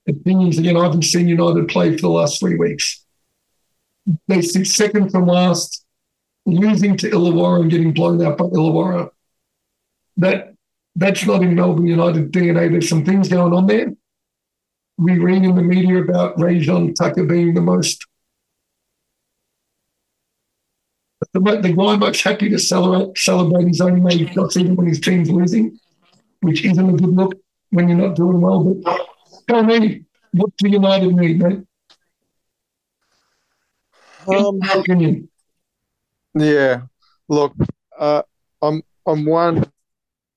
opinions. 0.09 0.59
Again, 0.59 0.77
I 0.77 0.83
haven't 0.83 1.03
seen 1.03 1.29
United 1.29 1.69
play 1.69 1.93
for 1.95 2.03
the 2.03 2.09
last 2.11 2.41
three 2.41 2.57
weeks. 2.57 3.05
They 4.29 4.43
sit 4.43 4.67
second 4.67 5.11
from 5.11 5.27
last, 5.27 5.84
losing 6.47 6.97
to 6.99 7.11
Illawarra 7.11 7.63
and 7.63 7.71
getting 7.71 7.93
blown 7.93 8.25
out 8.25 8.39
by 8.39 8.45
Illawarra. 8.45 9.11
That 10.17 10.55
that's 10.97 11.27
not 11.27 11.43
in 11.43 11.55
Melbourne 11.55 11.87
United 11.87 12.33
DNA. 12.33 12.71
There's 12.71 12.89
some 12.89 13.05
things 13.05 13.29
going 13.29 13.53
on 13.53 13.67
there. 13.67 13.93
We 14.97 15.19
read 15.19 15.43
in 15.43 15.57
the 15.57 15.63
media 15.63 16.01
about 16.01 16.37
Rayjon 16.37 16.95
Tucker 16.95 17.25
being 17.25 17.55
the 17.55 17.61
most 17.61 18.07
the, 21.33 21.41
the 21.41 21.73
guy 21.73 21.97
most 21.97 22.23
happy 22.23 22.49
to 22.49 22.59
celebrate, 22.59 23.17
celebrate 23.19 23.69
his 23.69 23.81
own 23.81 24.03
made 24.03 24.33
shots 24.33 24.57
even 24.57 24.77
when 24.77 24.87
his 24.87 25.01
team's 25.01 25.31
losing, 25.31 25.79
which 26.41 26.65
isn't 26.65 26.89
a 26.89 26.93
good 26.93 27.15
look 27.15 27.35
when 27.71 27.89
you're 27.89 27.99
not 27.99 28.17
doing 28.17 28.41
well. 28.41 28.63
But 28.63 29.01
tell 29.49 29.63
me, 29.65 30.05
what 30.33 30.51
do 30.59 30.69
United 30.69 31.15
need, 31.15 31.39
mate? 31.39 31.61
Um, 34.27 34.61
opinion. 34.75 35.29
Yeah, 36.35 36.83
look, 37.29 37.55
uh, 37.99 38.23
I'm 38.61 38.83
I'm 39.07 39.25
one. 39.25 39.65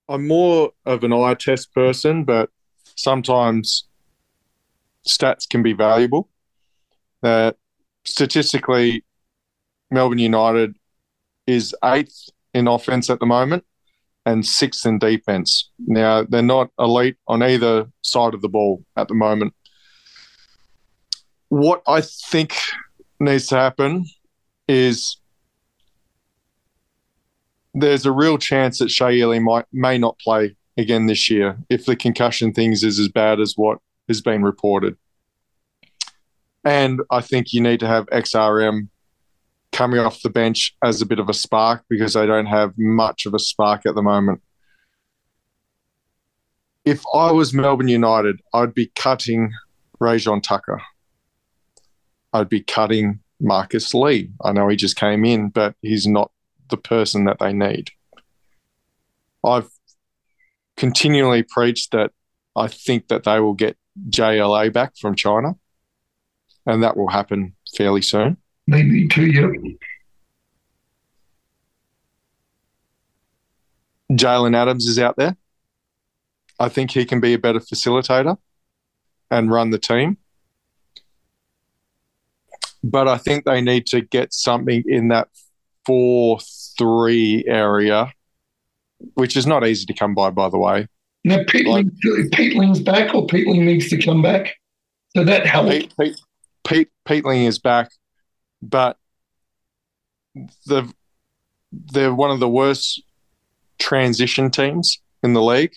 I'm 0.10 0.28
more 0.28 0.72
of 0.86 1.04
an 1.04 1.12
eye 1.12 1.34
test 1.34 1.74
person, 1.74 2.24
but 2.24 2.50
sometimes 2.96 3.88
stats 5.08 5.50
can 5.50 5.64
be 5.64 5.74
valuable. 5.74 6.30
That 7.22 7.58
statistically, 8.06 9.04
Melbourne 9.92 10.20
United 10.20 10.76
is 11.46 11.76
eighth 11.84 12.30
in 12.54 12.68
offense 12.68 13.10
at 13.10 13.20
the 13.20 13.26
moment 13.26 13.66
and 14.26 14.46
sixth 14.46 14.86
in 14.86 15.00
defense. 15.00 15.72
Now, 15.80 16.24
they're 16.24 16.42
not 16.42 16.70
elite 16.78 17.18
on 17.28 17.42
either 17.42 17.88
side 18.02 18.34
of 18.34 18.42
the 18.42 18.50
ball 18.50 18.84
at 18.96 19.08
the 19.08 19.14
moment. 19.14 19.54
What 21.50 21.82
I 21.88 22.02
think 22.02 22.54
needs 23.20 23.48
to 23.48 23.56
happen 23.56 24.06
is 24.68 25.18
there's 27.80 28.06
a 28.06 28.12
real 28.12 28.38
chance 28.38 28.80
that 28.80 28.90
Shea 28.90 29.20
Ili 29.20 29.40
might 29.40 29.66
may 29.72 29.98
not 29.98 30.18
play 30.20 30.56
again 30.78 31.06
this 31.06 31.30
year 31.30 31.58
if 31.70 31.86
the 31.86 31.96
concussion 31.96 32.54
things 32.54 32.84
is 32.84 33.00
as 33.00 33.08
bad 33.08 33.40
as 33.40 33.54
what 33.56 33.80
has 34.08 34.22
been 34.22 34.44
reported. 34.44 34.98
And 36.64 37.02
I 37.12 37.22
think 37.22 37.54
you 37.54 37.62
need 37.62 37.80
to 37.82 37.88
have 37.88 38.08
XRM 38.08 38.90
coming 39.72 40.00
off 40.00 40.22
the 40.22 40.30
bench 40.30 40.76
as 40.84 41.02
a 41.02 41.06
bit 41.06 41.20
of 41.20 41.30
a 41.30 41.34
spark 41.34 41.84
because 41.90 42.14
they 42.14 42.26
don't 42.26 42.48
have 42.48 42.74
much 42.78 43.26
of 43.26 43.34
a 43.34 43.40
spark 43.40 43.86
at 43.86 43.96
the 43.96 44.02
moment. 44.02 44.42
If 46.84 47.04
I 47.14 47.32
was 47.32 47.54
Melbourne 47.54 47.90
United, 47.90 48.42
I'd 48.54 48.74
be 48.74 48.92
cutting 48.96 49.52
Rayjon 50.02 50.42
Tucker. 50.42 50.82
I'd 52.34 52.50
be 52.50 52.62
cutting 52.62 53.20
Marcus 53.40 53.94
Lee. 53.94 54.32
I 54.44 54.52
know 54.52 54.68
he 54.68 54.76
just 54.76 54.96
came 54.96 55.26
in, 55.26 55.50
but 55.50 55.76
he's 55.82 56.08
not 56.08 56.32
the 56.70 56.78
person 56.78 57.26
that 57.26 57.40
they 57.40 57.54
need. 57.54 57.92
I've 59.44 59.70
continually 60.76 61.44
preached 61.44 61.92
that 61.92 62.12
I 62.56 62.68
think 62.68 63.08
that 63.08 63.24
they 63.24 63.40
will 63.40 63.54
get 63.54 63.78
JLA 64.10 64.74
back 64.74 64.94
from 64.98 65.16
China, 65.16 65.56
and 66.66 66.84
that 66.84 66.98
will 66.98 67.10
happen 67.10 67.56
fairly 67.76 68.02
soon. 68.02 68.38
Need 68.68 69.12
to, 69.12 69.26
yep. 69.26 69.52
Jalen 74.12 74.56
Adams 74.56 74.86
is 74.86 75.00
out 75.00 75.18
there. 75.18 75.36
I 76.60 76.70
think 76.70 76.92
he 76.92 77.06
can 77.06 77.20
be 77.20 77.34
a 77.34 77.40
better 77.40 77.60
facilitator 77.60 78.38
and 79.30 79.52
run 79.52 79.70
the 79.70 79.78
team. 79.78 80.18
But 82.84 83.08
I 83.08 83.18
think 83.18 83.46
they 83.46 83.62
need 83.62 83.86
to 83.88 84.02
get 84.02 84.34
something 84.34 84.84
in 84.88 85.10
that 85.10 85.28
4 85.88 86.40
3 86.78 87.46
area, 87.48 88.14
which 89.16 89.36
is 89.36 89.48
not 89.48 89.66
easy 89.66 89.88
to 89.88 89.94
come 89.94 90.14
by, 90.14 90.30
by 90.30 90.50
the 90.50 90.60
way. 90.60 90.88
Now, 91.24 91.38
Peatling, 91.44 91.92
like, 92.04 92.30
Peatling's 92.32 92.80
back 92.80 93.16
or 93.16 93.26
Peatling 93.26 93.66
needs 93.66 93.90
to 93.90 94.02
come 94.02 94.22
back. 94.22 94.54
So 95.16 95.24
that 95.24 95.48
helps. 95.48 95.72
Pete, 95.72 95.94
Pete, 96.00 96.20
Pete, 96.68 96.90
Peatling 97.08 97.48
is 97.48 97.58
back 97.58 97.90
but 98.62 98.98
the 100.66 100.92
they're 101.72 102.14
one 102.14 102.32
of 102.32 102.40
the 102.40 102.50
worst 102.50 103.04
transition 103.80 104.50
teams 104.50 105.00
in 105.24 105.34
the 105.34 105.42
league, 105.42 105.74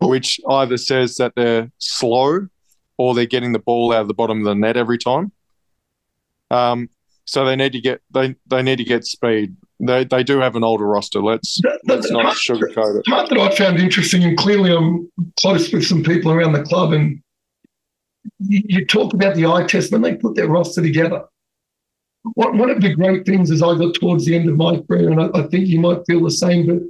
which 0.00 0.40
either 0.48 0.76
says 0.76 1.16
that 1.16 1.32
they're 1.36 1.70
slow 1.78 2.48
or 2.98 3.14
they're 3.14 3.26
getting 3.26 3.52
the 3.52 3.58
ball 3.58 3.92
out 3.92 4.02
of 4.02 4.08
the 4.08 4.14
bottom 4.14 4.40
of 4.40 4.44
the 4.44 4.54
net 4.54 4.76
every 4.76 4.98
time. 4.98 5.32
Um, 6.50 6.88
so 7.24 7.44
they 7.44 7.56
need 7.56 7.72
to 7.72 7.80
get 7.80 8.02
they 8.10 8.34
they 8.46 8.62
need 8.62 8.76
to 8.76 8.84
get 8.84 9.04
speed. 9.04 9.56
They 9.80 10.04
they 10.04 10.22
do 10.22 10.38
have 10.40 10.56
an 10.56 10.64
older 10.64 10.86
roster. 10.86 11.20
Let's 11.20 11.60
let's 11.84 12.10
not 12.10 12.36
sugarcoat 12.36 13.00
it. 13.00 13.06
Part 13.06 13.28
that 13.30 13.38
I 13.38 13.54
found 13.54 13.78
interesting, 13.78 14.24
and 14.24 14.36
clearly 14.36 14.74
I'm 14.74 15.10
close 15.40 15.72
with 15.72 15.84
some 15.84 16.02
people 16.02 16.30
around 16.32 16.52
the 16.52 16.62
club, 16.62 16.92
and 16.92 17.20
you, 18.38 18.62
you 18.64 18.86
talk 18.86 19.14
about 19.14 19.34
the 19.34 19.46
eye 19.46 19.64
test 19.64 19.92
when 19.92 20.02
they 20.02 20.14
put 20.14 20.34
their 20.34 20.48
roster 20.48 20.82
together 20.82 21.24
one 22.32 22.70
of 22.70 22.80
the 22.80 22.94
great 22.94 23.26
things 23.26 23.50
as 23.50 23.62
I 23.62 23.76
got 23.76 23.94
towards 23.94 24.24
the 24.24 24.34
end 24.34 24.48
of 24.48 24.56
my 24.56 24.80
career, 24.80 25.10
and 25.10 25.20
I, 25.20 25.28
I 25.34 25.42
think 25.48 25.68
you 25.68 25.80
might 25.80 26.06
feel 26.06 26.24
the 26.24 26.30
same, 26.30 26.66
but 26.66 26.82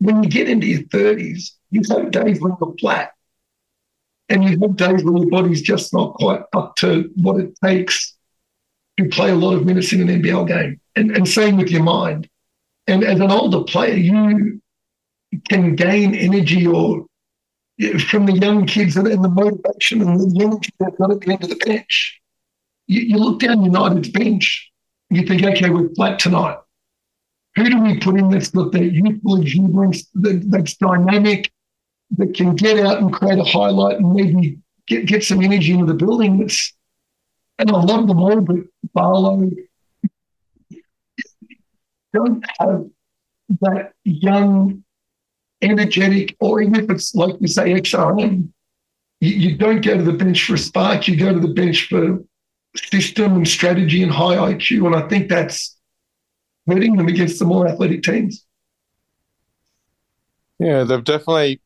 when 0.00 0.22
you 0.22 0.28
get 0.28 0.48
into 0.48 0.66
your 0.66 0.82
30s, 0.82 1.50
you 1.70 1.82
have 1.90 2.10
days 2.10 2.40
when 2.40 2.56
you're 2.60 2.74
flat. 2.80 3.12
And 4.28 4.42
you 4.42 4.58
have 4.60 4.76
days 4.76 5.04
when 5.04 5.16
your 5.16 5.30
body's 5.30 5.62
just 5.62 5.92
not 5.92 6.14
quite 6.14 6.42
up 6.54 6.76
to 6.76 7.10
what 7.16 7.40
it 7.40 7.56
takes 7.62 8.13
to 8.98 9.08
play 9.08 9.30
a 9.30 9.34
lot 9.34 9.54
of 9.54 9.66
minutes 9.66 9.92
in 9.92 10.08
an 10.08 10.22
NBL 10.22 10.46
game. 10.46 10.80
And, 10.96 11.10
and 11.10 11.28
same 11.28 11.56
with 11.56 11.70
your 11.70 11.82
mind. 11.82 12.28
And 12.86 13.02
as 13.02 13.20
an 13.20 13.30
older 13.30 13.62
player, 13.62 13.94
you 13.94 14.60
can 15.48 15.74
gain 15.74 16.14
energy 16.14 16.66
or 16.66 17.06
from 18.08 18.26
the 18.26 18.38
young 18.40 18.66
kids 18.66 18.96
and, 18.96 19.08
and 19.08 19.24
the 19.24 19.28
motivation 19.28 20.00
and 20.02 20.20
the 20.20 20.44
energy 20.44 20.70
they've 20.78 20.96
got 20.96 21.10
at 21.10 21.20
the 21.20 21.32
end 21.32 21.42
of 21.42 21.48
the 21.48 21.56
bench 21.56 22.20
you, 22.86 23.00
you 23.02 23.18
look 23.18 23.40
down 23.40 23.64
United's 23.64 24.08
bench, 24.08 24.70
you 25.10 25.26
think, 25.26 25.42
okay, 25.42 25.70
we're 25.70 25.92
flat 25.94 26.18
tonight. 26.18 26.58
Who 27.56 27.70
do 27.70 27.80
we 27.80 27.98
put 27.98 28.18
in 28.18 28.30
that's 28.30 28.50
got 28.50 28.72
that 28.72 28.92
youthful 28.92 29.40
exuberance, 29.40 30.06
that, 30.14 30.50
that's 30.50 30.76
dynamic, 30.76 31.52
that 32.16 32.34
can 32.34 32.56
get 32.56 32.84
out 32.84 32.98
and 32.98 33.12
create 33.12 33.38
a 33.38 33.44
highlight 33.44 33.98
and 33.98 34.12
maybe 34.12 34.58
get, 34.86 35.06
get 35.06 35.24
some 35.24 35.42
energy 35.42 35.72
into 35.72 35.86
the 35.86 35.94
building? 35.94 36.40
That's 36.40 36.72
and 37.58 37.70
lot 37.70 38.00
of 38.00 38.08
them 38.08 38.18
all, 38.18 38.40
but 38.40 38.56
Barlow 38.92 39.50
don't 42.12 42.44
have 42.58 42.86
that 43.60 43.92
young, 44.04 44.84
energetic, 45.60 46.36
or 46.40 46.62
even 46.62 46.76
if 46.76 46.90
it's 46.90 47.14
like 47.14 47.34
you 47.40 47.48
say, 47.48 47.74
XRM, 47.74 48.48
you, 49.20 49.30
you 49.30 49.56
don't 49.56 49.80
go 49.84 49.96
to 49.96 50.02
the 50.02 50.12
bench 50.12 50.44
for 50.44 50.56
spark, 50.56 51.08
you 51.08 51.16
go 51.16 51.32
to 51.32 51.40
the 51.40 51.52
bench 51.52 51.88
for 51.88 52.20
system 52.76 53.36
and 53.36 53.48
strategy 53.48 54.02
and 54.02 54.12
high 54.12 54.36
IQ. 54.36 54.86
And 54.86 54.96
I 54.96 55.08
think 55.08 55.28
that's 55.28 55.76
hurting 56.66 56.96
them 56.96 57.08
against 57.08 57.38
the 57.38 57.44
more 57.44 57.66
athletic 57.68 58.02
teams. 58.02 58.46
Yeah, 60.58 60.84
they've 60.84 61.04
definitely. 61.04 61.60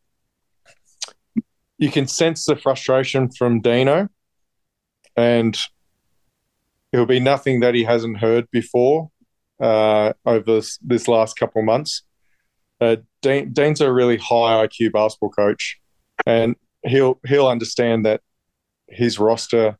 You 1.76 1.92
can 1.92 2.08
sense 2.08 2.44
the 2.44 2.56
frustration 2.56 3.30
from 3.30 3.60
Dino, 3.60 4.08
and 5.16 5.56
it'll 6.92 7.06
be 7.06 7.20
nothing 7.20 7.60
that 7.60 7.74
he 7.74 7.84
hasn't 7.84 8.18
heard 8.18 8.50
before 8.50 9.10
uh, 9.60 10.12
over 10.24 10.54
this, 10.54 10.78
this, 10.78 11.08
last 11.08 11.36
couple 11.36 11.60
of 11.60 11.66
months. 11.66 12.02
Uh, 12.80 12.96
Dean, 13.22 13.52
Dean's 13.52 13.80
a 13.80 13.92
really 13.92 14.16
high 14.16 14.66
IQ 14.66 14.92
basketball 14.92 15.30
coach, 15.30 15.78
and 16.26 16.54
he'll 16.84 17.20
he'll 17.26 17.48
understand 17.48 18.06
that 18.06 18.20
his 18.88 19.18
roster 19.18 19.76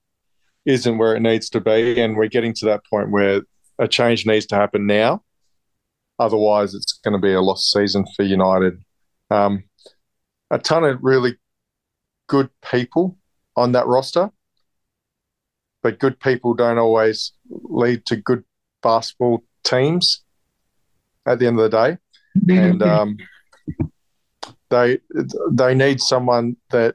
isn't 0.67 0.99
where 0.99 1.15
it 1.15 1.21
needs 1.21 1.49
to 1.51 1.61
be, 1.61 2.01
and 2.01 2.17
we're 2.17 2.29
getting 2.29 2.55
to 2.55 2.67
that 2.67 2.85
point 2.91 3.11
where 3.11 3.43
a 3.79 3.89
change 3.89 4.27
needs 4.27 4.47
to 4.47 4.57
happen 4.57 4.87
now. 4.87 5.23
Otherwise, 6.19 6.75
it's 6.75 6.99
going 7.05 7.15
to 7.15 7.21
be 7.21 7.33
a 7.33 7.41
lost 7.41 7.71
season 7.73 8.05
for 8.17 8.25
United. 8.25 8.83
Um, 9.31 9.65
a 10.51 10.59
ton 10.59 10.85
of 10.85 10.99
really 11.03 11.37
good 12.27 12.51
people 12.69 13.17
on 13.57 13.73
that 13.73 13.87
roster, 13.87 14.31
but 15.83 15.99
good 15.99 16.19
people 16.21 16.55
don't 16.55 16.79
always 16.79 17.33
lead 17.49 18.05
to 18.07 18.17
good 18.17 18.45
basketball 18.83 19.45
teams 19.65 20.23
at 21.27 21.39
the 21.39 21.47
end 21.47 21.59
of 21.61 21.71
the 21.71 21.77
day. 21.77 21.99
And 22.49 22.83
um, 22.83 23.19
they 24.71 24.99
they 25.51 25.75
need 25.75 26.01
someone 26.01 26.57
that 26.71 26.95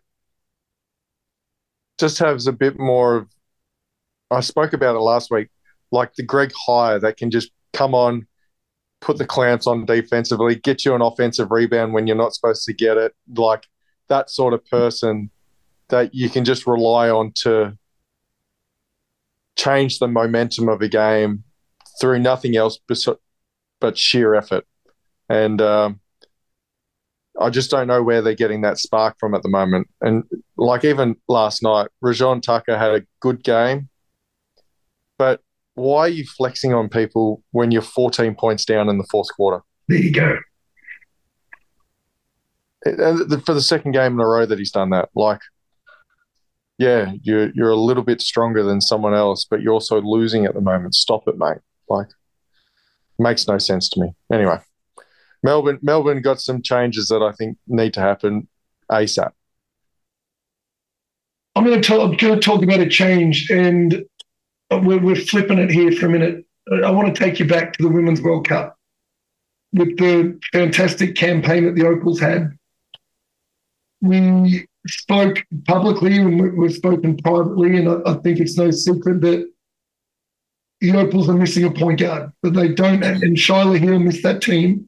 just 1.97 2.19
has 2.19 2.47
a 2.47 2.53
bit 2.53 2.79
more 2.79 3.15
of. 3.17 3.29
I 4.31 4.39
spoke 4.39 4.73
about 4.73 4.95
it 4.95 4.99
last 4.99 5.29
week, 5.29 5.49
like 5.91 6.15
the 6.15 6.23
Greg 6.23 6.51
Hire 6.65 6.99
that 6.99 7.17
can 7.17 7.29
just 7.29 7.51
come 7.71 7.93
on, 7.93 8.27
put 8.99 9.17
the 9.17 9.25
clamps 9.25 9.67
on 9.67 9.85
defensively, 9.85 10.55
get 10.55 10.85
you 10.85 10.95
an 10.95 11.01
offensive 11.01 11.51
rebound 11.51 11.93
when 11.93 12.07
you're 12.07 12.15
not 12.15 12.33
supposed 12.33 12.65
to 12.65 12.73
get 12.73 12.97
it, 12.97 13.13
like 13.35 13.67
that 14.07 14.29
sort 14.29 14.53
of 14.53 14.65
person 14.65 15.29
that 15.89 16.15
you 16.15 16.29
can 16.29 16.45
just 16.45 16.65
rely 16.65 17.09
on 17.09 17.31
to 17.35 17.77
change 19.55 19.99
the 19.99 20.07
momentum 20.07 20.69
of 20.69 20.81
a 20.81 20.87
game 20.89 21.43
through 21.99 22.19
nothing 22.19 22.55
else 22.55 22.79
but 23.79 23.97
sheer 23.97 24.35
effort. 24.35 24.65
And 25.29 25.61
um, 25.61 25.99
I 27.39 27.49
just 27.49 27.71
don't 27.71 27.87
know 27.87 28.03
where 28.03 28.21
they're 28.21 28.35
getting 28.35 28.61
that 28.61 28.77
spark 28.77 29.17
from 29.19 29.33
at 29.33 29.43
the 29.43 29.49
moment. 29.49 29.87
And 30.01 30.23
like 30.57 30.85
even 30.85 31.15
last 31.27 31.63
night, 31.63 31.87
Rayjon 32.03 32.41
Tucker 32.41 32.77
had 32.77 32.93
a 32.93 33.05
good 33.19 33.43
game, 33.43 33.89
but 35.17 35.41
why 35.75 36.01
are 36.01 36.09
you 36.09 36.25
flexing 36.25 36.73
on 36.73 36.89
people 36.89 37.43
when 37.51 37.71
you're 37.71 37.81
14 37.81 38.35
points 38.35 38.65
down 38.65 38.89
in 38.89 38.97
the 38.97 39.07
fourth 39.09 39.29
quarter? 39.35 39.63
There 39.87 39.97
you 39.97 40.13
go. 40.13 40.37
For 42.83 43.53
the 43.53 43.61
second 43.61 43.93
game 43.93 44.13
in 44.13 44.19
a 44.19 44.27
row 44.27 44.45
that 44.45 44.59
he's 44.59 44.71
done 44.71 44.89
that, 44.91 45.09
like, 45.15 45.39
yeah, 46.77 47.05
mm-hmm. 47.05 47.15
you're 47.21 47.51
you're 47.53 47.69
a 47.69 47.75
little 47.75 48.03
bit 48.03 48.21
stronger 48.21 48.63
than 48.63 48.81
someone 48.81 49.13
else, 49.13 49.45
but 49.49 49.61
you're 49.61 49.73
also 49.73 50.01
losing 50.01 50.45
at 50.45 50.53
the 50.53 50.61
moment. 50.61 50.95
Stop 50.95 51.27
it, 51.27 51.37
mate. 51.37 51.59
Like, 51.89 52.07
makes 53.19 53.47
no 53.47 53.57
sense 53.57 53.89
to 53.89 54.01
me. 54.01 54.13
Anyway. 54.31 54.57
Melbourne 55.43 55.79
Melbourne 55.81 56.21
got 56.21 56.39
some 56.39 56.61
changes 56.61 57.09
that 57.09 57.21
I 57.21 57.33
think 57.33 57.57
need 57.67 57.93
to 57.95 57.99
happen 57.99 58.47
ASAP. 58.89 59.31
I'm 61.55 61.65
going 61.65 61.79
to 61.79 61.87
talk, 61.87 61.99
I'm 61.99 62.15
going 62.15 62.33
to 62.33 62.39
talk 62.39 62.63
about 62.63 62.79
a 62.79 62.89
change, 62.89 63.51
and 63.51 64.03
we're, 64.71 64.99
we're 64.99 65.15
flipping 65.15 65.59
it 65.59 65.69
here 65.69 65.91
for 65.91 66.07
a 66.07 66.09
minute. 66.09 66.45
I 66.83 66.89
want 66.89 67.13
to 67.13 67.23
take 67.23 67.39
you 67.39 67.45
back 67.45 67.73
to 67.73 67.83
the 67.83 67.89
Women's 67.89 68.21
World 68.21 68.47
Cup 68.47 68.75
with 69.73 69.97
the 69.97 70.39
fantastic 70.51 71.15
campaign 71.15 71.65
that 71.65 71.75
the 71.75 71.85
Opals 71.85 72.19
had. 72.19 72.57
We 74.01 74.65
spoke 74.87 75.43
publicly 75.67 76.17
and 76.17 76.57
we've 76.57 76.73
spoken 76.73 77.17
privately, 77.17 77.77
and 77.77 77.89
I, 77.89 78.11
I 78.11 78.13
think 78.15 78.39
it's 78.39 78.57
no 78.57 78.71
secret 78.71 79.21
that 79.21 79.49
the 80.81 80.91
Opals 80.91 81.29
are 81.29 81.33
missing 81.33 81.63
a 81.63 81.71
point 81.71 82.01
guard, 82.01 82.31
but 82.41 82.53
they 82.53 82.67
don't. 82.67 83.03
And 83.03 83.37
Shyla 83.37 83.79
Heal 83.79 83.99
missed 83.99 84.23
that 84.23 84.41
team 84.41 84.87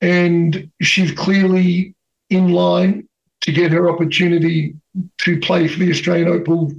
and 0.00 0.70
she's 0.80 1.10
clearly 1.12 1.94
in 2.30 2.52
line 2.52 3.08
to 3.42 3.52
get 3.52 3.72
her 3.72 3.90
opportunity 3.90 4.74
to 5.18 5.40
play 5.40 5.68
for 5.68 5.78
the 5.78 5.90
Australian 5.90 6.28
Opals 6.28 6.74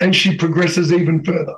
and 0.00 0.14
she 0.14 0.36
progresses 0.36 0.92
even 0.92 1.24
further. 1.24 1.56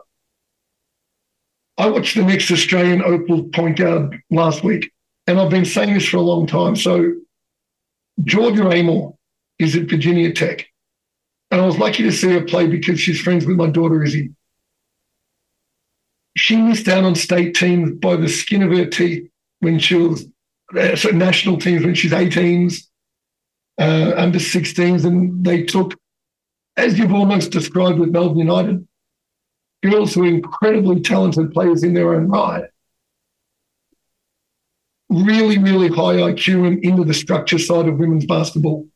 I 1.79 1.89
watched 1.89 2.15
the 2.15 2.25
next 2.25 2.51
Australian 2.51 3.03
Opal 3.03 3.45
point 3.45 3.79
guard 3.79 4.21
last 4.31 4.63
week, 4.63 4.91
and 5.27 5.41
I've 5.41 5.51
been 5.51 5.65
saying 5.65 5.95
this 5.95 6.07
for 6.07 6.19
a 6.19 6.23
long 6.23 6.47
time. 6.47 6.77
So, 6.77 7.15
Georgia 8.25 8.65
Amoore 8.65 9.17
is 9.61 9.77
at 9.77 9.89
Virginia 9.89 10.33
Tech, 10.33 10.67
and 11.51 11.61
I 11.61 11.67
was 11.67 11.79
lucky 11.79 12.03
to 12.03 12.13
see 12.13 12.33
her 12.33 12.45
play 12.45 12.67
because 12.67 12.99
she's 12.99 13.21
friends 13.21 13.47
with 13.47 13.57
my 13.57 13.69
daughter 13.69 14.03
Izzy. 14.03 14.31
She 16.37 16.57
missed 16.57 16.89
out 16.89 17.05
on 17.05 17.15
state 17.15 17.55
teams 17.55 17.93
by 17.93 18.17
the 18.17 18.29
skin 18.29 18.63
of 18.63 18.71
her 18.71 18.87
teeth 18.87 19.29
when 19.61 19.79
she 19.79 19.97
was 19.97 20.27
uh, 20.77 20.97
so 20.97 21.11
national 21.11 21.59
teams 21.59 21.85
when 21.85 21.95
she's 21.95 22.13
18s, 22.13 22.85
uh, 23.79 24.13
under 24.17 24.39
16s, 24.39 25.05
and 25.05 25.45
they 25.45 25.65
took, 25.65 25.95
as 26.77 26.99
you've 26.99 27.13
almost 27.13 27.51
described 27.51 27.99
with 27.99 28.11
Melbourne 28.11 28.39
United, 28.39 28.87
girls 29.83 30.15
who 30.15 30.25
are 30.25 30.29
incredibly 30.29 31.01
talented 31.01 31.53
players 31.53 31.83
in 31.83 31.95
their 31.95 32.15
own 32.15 32.29
right, 32.29 32.65
really, 35.09 35.59
really 35.59 35.89
high 35.89 36.17
IQ 36.31 36.67
and 36.67 36.85
into 36.85 37.05
the 37.05 37.15
structure 37.15 37.59
side 37.59 37.89
of 37.89 37.99
women's 37.99 38.27
basketball. 38.27 38.87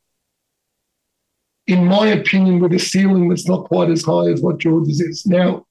In 1.66 1.86
my 1.86 2.08
opinion, 2.08 2.60
with 2.60 2.74
a 2.74 2.78
ceiling 2.78 3.28
that's 3.28 3.48
not 3.48 3.64
quite 3.64 3.90
as 3.90 4.04
high 4.04 4.30
as 4.30 4.42
what 4.42 4.58
Georgia's 4.58 5.00
is. 5.00 5.26
Now, 5.26 5.66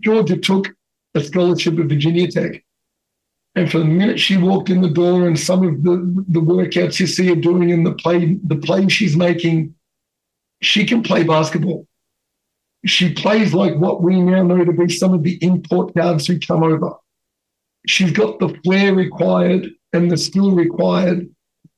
Georgia 0.00 0.36
took 0.36 0.68
a 1.14 1.20
scholarship 1.22 1.78
at 1.78 1.86
Virginia 1.86 2.30
Tech 2.30 2.62
and 3.54 3.70
for 3.70 3.78
the 3.78 3.84
minute 3.84 4.20
she 4.20 4.36
walked 4.36 4.70
in 4.70 4.80
the 4.80 4.90
door 4.90 5.26
and 5.26 5.38
some 5.38 5.66
of 5.66 5.82
the, 5.82 6.24
the 6.28 6.40
workouts 6.40 7.00
you 7.00 7.06
see 7.06 7.28
her 7.28 7.34
doing 7.34 7.72
and 7.72 7.84
the 7.84 7.94
play, 7.94 8.38
the 8.44 8.56
play 8.56 8.88
she's 8.88 9.16
making, 9.16 9.74
she 10.62 10.86
can 10.86 11.02
play 11.02 11.24
basketball. 11.24 11.86
She 12.86 13.12
plays 13.12 13.52
like 13.52 13.76
what 13.76 14.02
we 14.02 14.20
now 14.20 14.42
know 14.42 14.64
to 14.64 14.72
be 14.72 14.88
some 14.88 15.12
of 15.12 15.22
the 15.24 15.36
import 15.42 15.94
guards 15.94 16.26
who 16.26 16.38
come 16.38 16.62
over. 16.62 16.92
She's 17.86 18.12
got 18.12 18.38
the 18.38 18.56
flair 18.64 18.94
required 18.94 19.68
and 19.92 20.10
the 20.10 20.16
skill 20.16 20.52
required, 20.52 21.28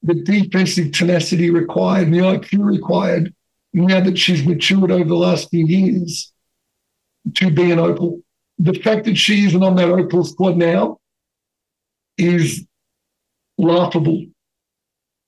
the 0.02 0.14
defensive 0.14 0.92
tenacity 0.92 1.50
required, 1.50 2.08
and 2.08 2.14
the 2.14 2.18
IQ 2.18 2.64
required 2.64 3.34
now 3.72 4.00
that 4.00 4.18
she's 4.18 4.44
matured 4.46 4.90
over 4.90 5.04
the 5.04 5.14
last 5.14 5.50
few 5.50 5.64
years 5.64 6.32
to 7.36 7.50
be 7.50 7.70
an 7.70 7.78
Opal. 7.78 8.20
The 8.58 8.74
fact 8.74 9.04
that 9.06 9.16
she 9.16 9.46
isn't 9.46 9.62
on 9.62 9.76
that 9.76 9.88
Opal 9.88 10.24
squad 10.24 10.56
now 10.56 10.98
is 12.18 12.66
laughable. 13.58 14.26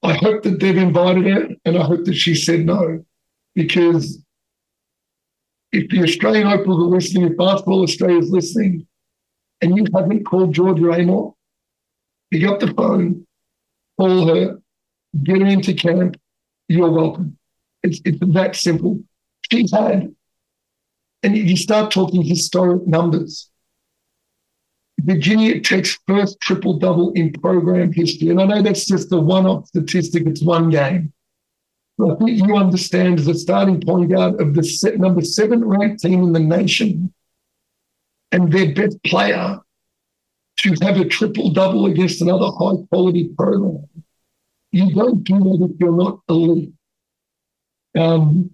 I 0.03 0.15
hope 0.15 0.43
that 0.43 0.61
they've 0.61 0.77
invited 0.77 1.27
her 1.27 1.49
and 1.65 1.79
I 1.79 1.83
hope 1.83 2.05
that 2.05 2.15
she 2.15 2.35
said 2.35 2.67
no 2.67 3.05
because 3.55 4.23
if 5.73 5.89
the 5.89 6.03
Australian 6.03 6.47
Opals 6.47 6.79
are 6.79 6.97
listening, 6.97 7.31
if 7.31 7.37
Basketball 7.37 7.83
Australia 7.83 8.19
is 8.19 8.31
listening, 8.31 8.87
and 9.61 9.77
you 9.77 9.87
haven't 9.95 10.25
called 10.25 10.53
Georgia 10.53 10.83
Amoore, 10.83 11.35
pick 12.31 12.45
up 12.45 12.61
the 12.61 12.73
phone, 12.75 13.27
call 13.99 14.29
her, 14.29 14.59
get 15.23 15.43
into 15.43 15.75
camp, 15.75 16.17
you're 16.69 16.91
welcome. 16.91 17.37
It's, 17.83 18.01
it's 18.05 18.19
that 18.21 18.57
simple. 18.57 19.01
She's 19.51 19.71
had, 19.71 20.15
and 21.23 21.37
you 21.37 21.57
start 21.57 21.91
talking 21.91 22.23
historic 22.23 22.87
numbers. 22.87 23.51
Virginia 25.01 25.61
Tech's 25.61 25.99
first 26.07 26.41
triple 26.41 26.79
double 26.79 27.13
in 27.13 27.33
program 27.33 27.93
history. 27.93 28.31
And 28.31 28.41
I 28.41 28.47
know 28.47 28.63
that's 28.63 28.87
just 28.87 29.13
a 29.13 29.19
one 29.19 29.47
off 29.47 29.67
statistic, 29.67 30.27
it's 30.27 30.43
one 30.43 30.71
game. 30.71 31.13
But 31.99 32.13
I 32.13 32.17
think 32.17 32.47
you 32.47 32.57
understand 32.57 33.21
as 33.21 33.29
a 33.29 33.35
starting 33.35 33.81
point 33.81 34.11
guard 34.11 34.41
of 34.41 34.55
the 34.55 34.65
set, 34.65 34.99
number 34.99 35.23
seven 35.23 35.65
ranked 35.65 36.03
team 36.03 36.23
in 36.23 36.33
the 36.33 36.41
nation 36.41 37.13
and 38.33 38.53
their 38.53 38.75
best 38.75 39.03
player 39.05 39.61
to 40.59 40.75
have 40.83 40.97
a 40.97 41.05
triple 41.05 41.51
double 41.51 41.87
against 41.87 42.21
another 42.21 42.47
high 42.47 42.83
quality 42.89 43.29
program. 43.37 43.87
You 44.75 44.93
don't 44.93 45.23
do 45.23 45.39
that 45.39 45.69
if 45.71 45.81
you're 45.81 45.97
not 45.97 46.21
elite. 46.29 46.73
Um, 47.97 48.51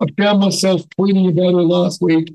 I 0.00 0.06
found 0.18 0.40
myself 0.40 0.82
tweeting 0.98 1.30
about 1.30 1.54
her 1.54 1.62
last 1.62 2.02
week 2.02 2.34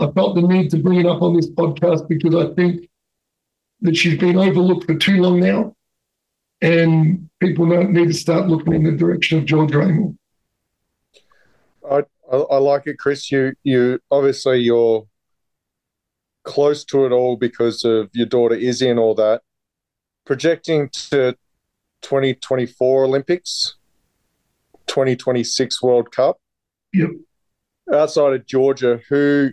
I 0.00 0.10
felt 0.12 0.36
the 0.36 0.42
need 0.42 0.70
to 0.70 0.78
bring 0.78 1.00
it 1.00 1.06
up 1.06 1.22
on 1.22 1.34
this 1.34 1.50
podcast 1.50 2.08
because 2.08 2.34
I 2.34 2.54
think 2.54 2.88
that 3.80 3.96
she's 3.96 4.18
been 4.18 4.36
overlooked 4.36 4.84
for 4.84 4.94
too 4.94 5.20
long 5.20 5.40
now, 5.40 5.74
and 6.60 7.28
people 7.40 7.66
need 7.66 8.08
to 8.08 8.14
start 8.14 8.46
looking 8.46 8.74
in 8.74 8.84
the 8.84 8.92
direction 8.92 9.38
of 9.38 9.44
Georgia 9.44 9.78
Amoore. 9.78 10.16
I, 11.90 12.04
I, 12.32 12.36
I 12.36 12.58
like 12.58 12.86
it, 12.86 12.98
Chris. 12.98 13.30
You 13.30 13.54
you 13.64 13.98
obviously 14.10 14.60
you're 14.60 15.06
close 16.44 16.84
to 16.84 17.04
it 17.04 17.12
all 17.12 17.36
because 17.36 17.84
of 17.84 18.10
your 18.12 18.26
daughter 18.26 18.54
Izzy 18.54 18.88
and 18.88 19.00
all 19.00 19.14
that. 19.16 19.42
Projecting 20.26 20.90
to 21.10 21.36
2024 22.02 23.04
Olympics, 23.04 23.76
2026 24.86 25.82
World 25.82 26.10
Cup. 26.10 26.38
Yep. 26.92 27.10
Outside 27.92 28.34
of 28.34 28.46
Georgia, 28.46 29.00
who 29.08 29.50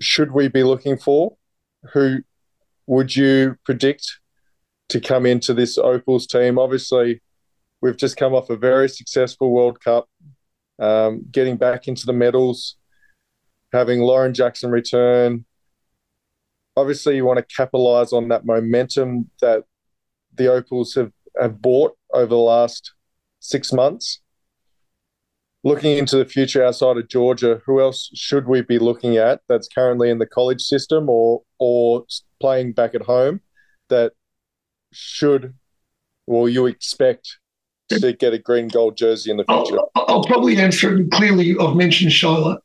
should 0.00 0.32
we 0.32 0.48
be 0.48 0.62
looking 0.62 0.96
for? 0.96 1.36
Who 1.92 2.18
would 2.86 3.14
you 3.14 3.56
predict 3.64 4.20
to 4.88 5.00
come 5.00 5.26
into 5.26 5.54
this 5.54 5.78
Opals 5.78 6.26
team? 6.26 6.58
Obviously, 6.58 7.20
we've 7.80 7.96
just 7.96 8.16
come 8.16 8.34
off 8.34 8.50
a 8.50 8.56
very 8.56 8.88
successful 8.88 9.50
World 9.50 9.80
Cup, 9.80 10.08
um, 10.78 11.24
getting 11.30 11.56
back 11.56 11.88
into 11.88 12.06
the 12.06 12.12
medals, 12.12 12.76
having 13.72 14.00
Lauren 14.00 14.34
Jackson 14.34 14.70
return. 14.70 15.44
obviously 16.76 17.16
you 17.16 17.24
want 17.24 17.38
to 17.38 17.54
capitalize 17.56 18.12
on 18.12 18.28
that 18.28 18.46
momentum 18.46 19.28
that 19.40 19.64
the 20.34 20.46
Opals 20.46 20.94
have, 20.94 21.12
have 21.40 21.60
bought 21.60 21.96
over 22.12 22.26
the 22.26 22.36
last 22.36 22.92
six 23.40 23.72
months. 23.72 24.20
Looking 25.64 25.98
into 25.98 26.16
the 26.16 26.24
future 26.24 26.64
outside 26.64 26.96
of 26.96 27.08
Georgia, 27.08 27.60
who 27.66 27.80
else 27.80 28.10
should 28.14 28.46
we 28.46 28.62
be 28.62 28.78
looking 28.78 29.16
at 29.16 29.40
that's 29.48 29.68
currently 29.68 30.08
in 30.08 30.18
the 30.18 30.26
college 30.26 30.62
system 30.62 31.08
or 31.08 31.42
or 31.58 32.04
playing 32.40 32.72
back 32.72 32.94
at 32.94 33.02
home 33.02 33.40
that 33.88 34.12
should, 34.92 35.54
well, 36.26 36.48
you 36.48 36.66
expect 36.66 37.38
to 37.88 38.12
get 38.12 38.34
a 38.34 38.38
green 38.38 38.68
gold 38.68 38.96
jersey 38.96 39.30
in 39.30 39.36
the 39.36 39.44
future? 39.44 39.78
I'll, 39.94 40.04
I'll 40.08 40.24
probably 40.24 40.56
answer 40.58 40.96
it 40.96 41.10
clearly. 41.10 41.56
I've 41.60 41.76
mentioned 41.76 42.12
Shyla. 42.12 42.58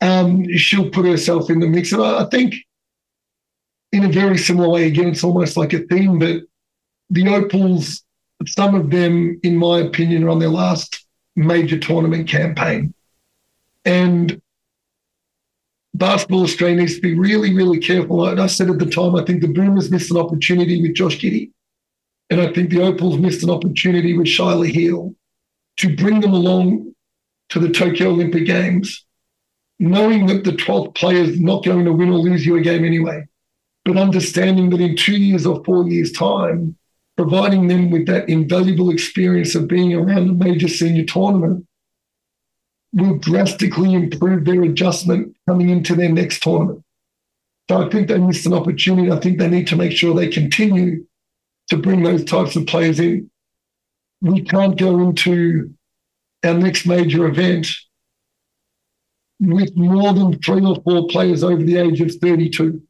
Um, 0.00 0.46
she'll 0.56 0.88
put 0.88 1.04
herself 1.04 1.50
in 1.50 1.60
the 1.60 1.66
mix. 1.66 1.92
And 1.92 2.02
I, 2.02 2.24
I 2.24 2.28
think 2.30 2.54
in 3.92 4.04
a 4.04 4.08
very 4.08 4.38
similar 4.38 4.68
way, 4.68 4.86
again, 4.86 5.08
it's 5.08 5.24
almost 5.24 5.56
like 5.56 5.72
a 5.72 5.80
theme, 5.80 6.18
but 6.18 6.42
the 7.10 7.28
Opals, 7.28 8.02
some 8.46 8.74
of 8.74 8.90
them, 8.90 9.38
in 9.42 9.56
my 9.56 9.80
opinion, 9.80 10.24
are 10.24 10.30
on 10.30 10.38
their 10.38 10.48
last 10.48 11.04
major 11.36 11.78
tournament 11.78 12.28
campaign. 12.28 12.94
And 13.84 14.40
Basketball 15.94 16.42
Australia 16.42 16.76
needs 16.76 16.94
to 16.94 17.00
be 17.00 17.18
really, 17.18 17.54
really 17.54 17.78
careful. 17.78 18.26
And 18.26 18.40
I 18.40 18.46
said 18.46 18.70
at 18.70 18.78
the 18.78 18.86
time, 18.86 19.16
I 19.16 19.24
think 19.24 19.42
the 19.42 19.48
Boomers 19.48 19.90
missed 19.90 20.10
an 20.10 20.16
opportunity 20.16 20.80
with 20.80 20.94
Josh 20.94 21.18
Giddey. 21.18 21.50
And 22.30 22.40
I 22.40 22.52
think 22.52 22.70
the 22.70 22.82
Opals 22.82 23.18
missed 23.18 23.42
an 23.42 23.50
opportunity 23.50 24.16
with 24.16 24.28
Shyla 24.28 24.70
Heal 24.70 25.14
to 25.78 25.96
bring 25.96 26.20
them 26.20 26.32
along 26.32 26.94
to 27.48 27.58
the 27.58 27.70
Tokyo 27.70 28.10
Olympic 28.10 28.46
Games, 28.46 29.04
knowing 29.80 30.26
that 30.26 30.44
the 30.44 30.52
12th 30.52 30.94
player 30.94 31.22
is 31.24 31.40
not 31.40 31.64
going 31.64 31.84
to 31.84 31.92
win 31.92 32.10
or 32.10 32.18
lose 32.18 32.46
you 32.46 32.56
a 32.56 32.60
game 32.60 32.84
anyway 32.84 33.26
but 33.84 33.96
understanding 33.96 34.70
that 34.70 34.80
in 34.80 34.96
two 34.96 35.16
years 35.16 35.46
or 35.46 35.64
four 35.64 35.88
years' 35.88 36.12
time, 36.12 36.76
providing 37.20 37.68
them 37.68 37.90
with 37.90 38.06
that 38.06 38.26
invaluable 38.30 38.88
experience 38.88 39.54
of 39.54 39.68
being 39.68 39.92
around 39.92 40.30
a 40.30 40.32
major 40.32 40.68
senior 40.68 41.04
tournament 41.04 41.66
will 42.94 43.18
drastically 43.18 43.92
improve 43.92 44.46
their 44.46 44.62
adjustment 44.62 45.36
coming 45.46 45.68
into 45.68 45.94
their 45.94 46.08
next 46.08 46.42
tournament. 46.42 46.82
So 47.68 47.86
I 47.86 47.90
think 47.90 48.08
they 48.08 48.16
missed 48.16 48.46
an 48.46 48.54
opportunity. 48.54 49.12
I 49.12 49.20
think 49.20 49.38
they 49.38 49.50
need 49.50 49.66
to 49.66 49.76
make 49.76 49.92
sure 49.92 50.14
they 50.14 50.28
continue 50.28 51.04
to 51.68 51.76
bring 51.76 52.02
those 52.02 52.24
types 52.24 52.56
of 52.56 52.66
players 52.66 52.98
in. 52.98 53.30
We 54.22 54.40
can't 54.40 54.78
go 54.78 54.98
into 55.00 55.74
our 56.42 56.54
next 56.54 56.86
major 56.86 57.26
event 57.26 57.66
with 59.40 59.76
more 59.76 60.14
than 60.14 60.40
three 60.40 60.64
or 60.64 60.80
four 60.82 61.06
players 61.08 61.44
over 61.44 61.62
the 61.62 61.76
age 61.76 62.00
of 62.00 62.14
32 62.14 62.80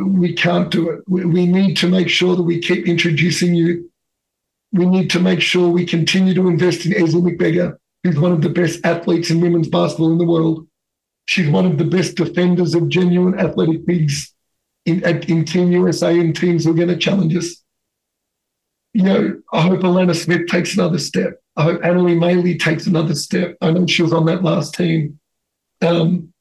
we 0.00 0.32
can't 0.32 0.70
do 0.70 0.90
it. 0.90 1.00
We 1.06 1.46
need 1.46 1.76
to 1.78 1.88
make 1.88 2.08
sure 2.08 2.34
that 2.34 2.42
we 2.42 2.60
keep 2.60 2.86
introducing 2.86 3.54
you. 3.54 3.90
We 4.72 4.86
need 4.86 5.10
to 5.10 5.20
make 5.20 5.42
sure 5.42 5.68
we 5.68 5.84
continue 5.84 6.32
to 6.34 6.48
invest 6.48 6.86
in 6.86 6.92
Ezi 6.92 7.20
Magbegor, 7.20 7.76
who's 8.02 8.18
one 8.18 8.32
of 8.32 8.40
the 8.40 8.48
best 8.48 8.80
athletes 8.84 9.30
in 9.30 9.40
women's 9.40 9.68
basketball 9.68 10.12
in 10.12 10.18
the 10.18 10.24
world. 10.24 10.66
She's 11.26 11.48
one 11.48 11.66
of 11.66 11.76
the 11.76 11.84
best 11.84 12.16
defenders 12.16 12.74
of 12.74 12.88
genuine 12.88 13.38
athletic 13.38 13.84
bigs 13.84 14.34
in, 14.86 15.04
in 15.04 15.44
Team 15.44 15.70
USA 15.72 16.18
and 16.18 16.34
teams 16.34 16.64
who 16.64 16.70
are 16.70 16.76
going 16.76 16.88
to 16.88 16.96
challenge 16.96 17.36
us. 17.36 17.62
You 18.94 19.02
know, 19.02 19.42
I 19.52 19.62
hope 19.62 19.80
Alanna 19.80 20.14
Smith 20.14 20.48
takes 20.48 20.74
another 20.74 20.98
step. 20.98 21.34
I 21.56 21.64
hope 21.64 21.82
Anneli 21.82 22.16
Maley 22.16 22.58
takes 22.58 22.86
another 22.86 23.14
step. 23.14 23.56
I 23.60 23.70
know 23.70 23.86
she 23.86 24.02
was 24.02 24.12
on 24.12 24.24
that 24.26 24.42
last 24.42 24.74
team. 24.74 25.20
Um, 25.82 26.31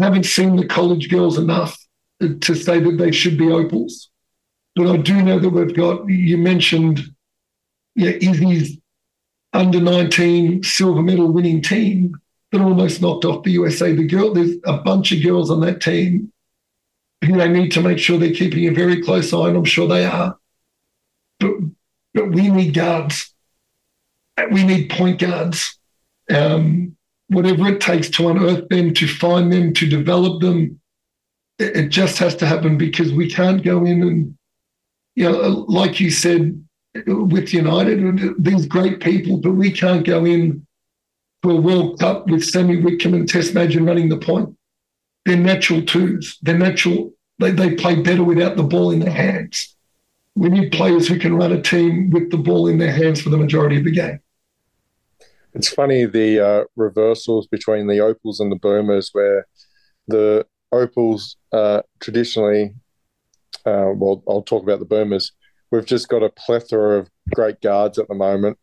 I 0.00 0.04
haven't 0.04 0.26
seen 0.26 0.56
the 0.56 0.66
college 0.66 1.08
girls 1.08 1.38
enough 1.38 1.78
to 2.20 2.54
say 2.54 2.80
that 2.80 2.98
they 2.98 3.12
should 3.12 3.38
be 3.38 3.50
opals. 3.50 4.10
But 4.76 4.88
I 4.88 4.96
do 4.96 5.22
know 5.22 5.38
that 5.38 5.50
we've 5.50 5.74
got, 5.74 6.08
you 6.08 6.36
mentioned 6.36 7.14
yeah, 7.94 8.10
Izzy's 8.10 8.78
under 9.52 9.80
19 9.80 10.62
silver 10.62 11.02
medal 11.02 11.32
winning 11.32 11.62
team 11.62 12.16
that 12.50 12.60
almost 12.60 13.00
knocked 13.00 13.24
off 13.24 13.44
the 13.44 13.52
USA. 13.52 13.94
The 13.94 14.06
girl, 14.06 14.34
there's 14.34 14.56
a 14.64 14.78
bunch 14.78 15.12
of 15.12 15.22
girls 15.22 15.50
on 15.50 15.60
that 15.60 15.80
team 15.80 16.32
who 17.24 17.36
they 17.36 17.48
need 17.48 17.70
to 17.72 17.80
make 17.80 17.98
sure 17.98 18.18
they're 18.18 18.32
keeping 18.32 18.66
a 18.68 18.72
very 18.72 19.02
close 19.02 19.32
eye, 19.32 19.48
and 19.48 19.56
I'm 19.56 19.64
sure 19.64 19.88
they 19.88 20.04
are. 20.04 20.36
But 21.40 21.52
but 22.12 22.30
we 22.30 22.48
need 22.48 22.74
guards. 22.74 23.32
We 24.50 24.64
need 24.64 24.90
point 24.90 25.20
guards. 25.20 25.78
Um, 26.30 26.96
whatever 27.28 27.68
it 27.68 27.80
takes 27.80 28.10
to 28.10 28.28
unearth 28.28 28.68
them, 28.68 28.94
to 28.94 29.08
find 29.08 29.52
them, 29.52 29.72
to 29.74 29.88
develop 29.88 30.40
them. 30.40 30.80
It, 31.58 31.76
it 31.76 31.88
just 31.88 32.18
has 32.18 32.34
to 32.36 32.46
happen 32.46 32.76
because 32.76 33.12
we 33.12 33.30
can't 33.30 33.62
go 33.62 33.84
in 33.84 34.02
and, 34.02 34.38
you 35.14 35.30
know, 35.30 35.64
like 35.68 36.00
you 36.00 36.10
said 36.10 36.60
with 37.06 37.52
United, 37.52 38.34
these 38.38 38.66
great 38.66 39.00
people, 39.00 39.38
but 39.38 39.52
we 39.52 39.72
can't 39.72 40.06
go 40.06 40.24
in 40.24 40.66
to 41.42 41.50
a 41.50 41.60
World 41.60 41.98
Cup 41.98 42.26
with 42.28 42.44
Sammy 42.44 42.80
Whitcomb 42.80 43.14
and 43.14 43.28
Tess 43.28 43.52
Madgen 43.52 43.84
running 43.84 44.08
the 44.08 44.16
point. 44.16 44.56
They're 45.24 45.36
natural 45.36 45.82
twos. 45.82 46.38
They're 46.42 46.58
natural. 46.58 47.12
They, 47.38 47.50
they 47.50 47.74
play 47.74 48.00
better 48.00 48.22
without 48.22 48.56
the 48.56 48.62
ball 48.62 48.90
in 48.92 49.00
their 49.00 49.10
hands. 49.10 49.74
We 50.36 50.48
need 50.48 50.72
players 50.72 51.08
who 51.08 51.18
can 51.18 51.36
run 51.36 51.52
a 51.52 51.62
team 51.62 52.10
with 52.10 52.30
the 52.30 52.36
ball 52.36 52.68
in 52.68 52.78
their 52.78 52.92
hands 52.92 53.20
for 53.20 53.30
the 53.30 53.36
majority 53.36 53.78
of 53.78 53.84
the 53.84 53.92
game. 53.92 54.20
It's 55.54 55.68
funny 55.68 56.04
the 56.04 56.44
uh, 56.44 56.64
reversals 56.74 57.46
between 57.46 57.86
the 57.86 58.00
opals 58.00 58.40
and 58.40 58.50
the 58.50 58.56
boomers, 58.56 59.10
where 59.12 59.46
the 60.08 60.44
opals 60.72 61.36
uh, 61.52 61.82
traditionally, 62.00 62.74
uh, 63.64 63.94
well, 63.94 64.24
I'll 64.28 64.42
talk 64.42 64.64
about 64.64 64.80
the 64.80 64.84
boomers. 64.84 65.30
We've 65.70 65.86
just 65.86 66.08
got 66.08 66.24
a 66.24 66.30
plethora 66.30 66.98
of 66.98 67.10
great 67.34 67.60
guards 67.60 67.98
at 68.00 68.08
the 68.08 68.16
moment, 68.16 68.58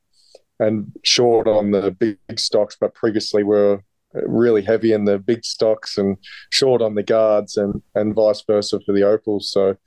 and 0.60 0.91
short 1.04 1.47
on 1.47 1.71
the 1.71 1.91
big 1.91 2.17
stocks. 2.38 2.75
But 2.80 2.93
previously, 2.93 3.43
we 3.43 3.56
are 3.56 3.84
really 4.13 4.62
heavy 4.62 4.91
in 4.91 5.06
the 5.06 5.17
big 5.17 5.45
stocks 5.45 5.97
and 5.97 6.17
short 6.49 6.82
on 6.82 6.95
the 6.95 7.04
guards, 7.04 7.56
and 7.56 7.82
and 7.95 8.13
vice 8.13 8.43
versa 8.45 8.82
for 8.86 8.91
the 8.91 9.04
opals. 9.04 9.49
So 9.49 9.77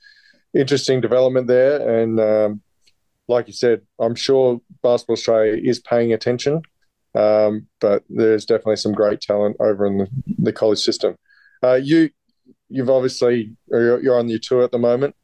interesting 0.55 1.03
development 1.03 1.49
there, 1.49 2.01
and 2.01 2.19
um, 2.19 2.63
like 3.29 3.47
you 3.47 3.53
said, 3.53 3.83
I'm 3.99 4.15
sure 4.15 4.63
Basketball 4.83 5.15
Australia 5.15 5.61
is 5.63 5.81
paying 5.81 6.15
attention 6.15 6.63
um, 7.15 7.67
but 7.81 8.03
there's 8.09 8.45
definitely 8.45 8.77
some 8.77 8.93
great 8.93 9.21
talent 9.21 9.57
over 9.61 9.87
in 9.87 9.99
the, 9.99 10.09
the 10.39 10.53
college 10.53 10.81
system. 10.81 11.17
Uh, 11.63 11.75
you, 11.75 12.11
you've 12.69 12.91
obviously 12.91 13.57
you're, 13.69 14.03
you're, 14.03 14.19
on 14.19 14.29
your 14.29 14.41
tour 14.41 14.63
at 14.63 14.73
the 14.73 14.79
moment. 14.79 15.15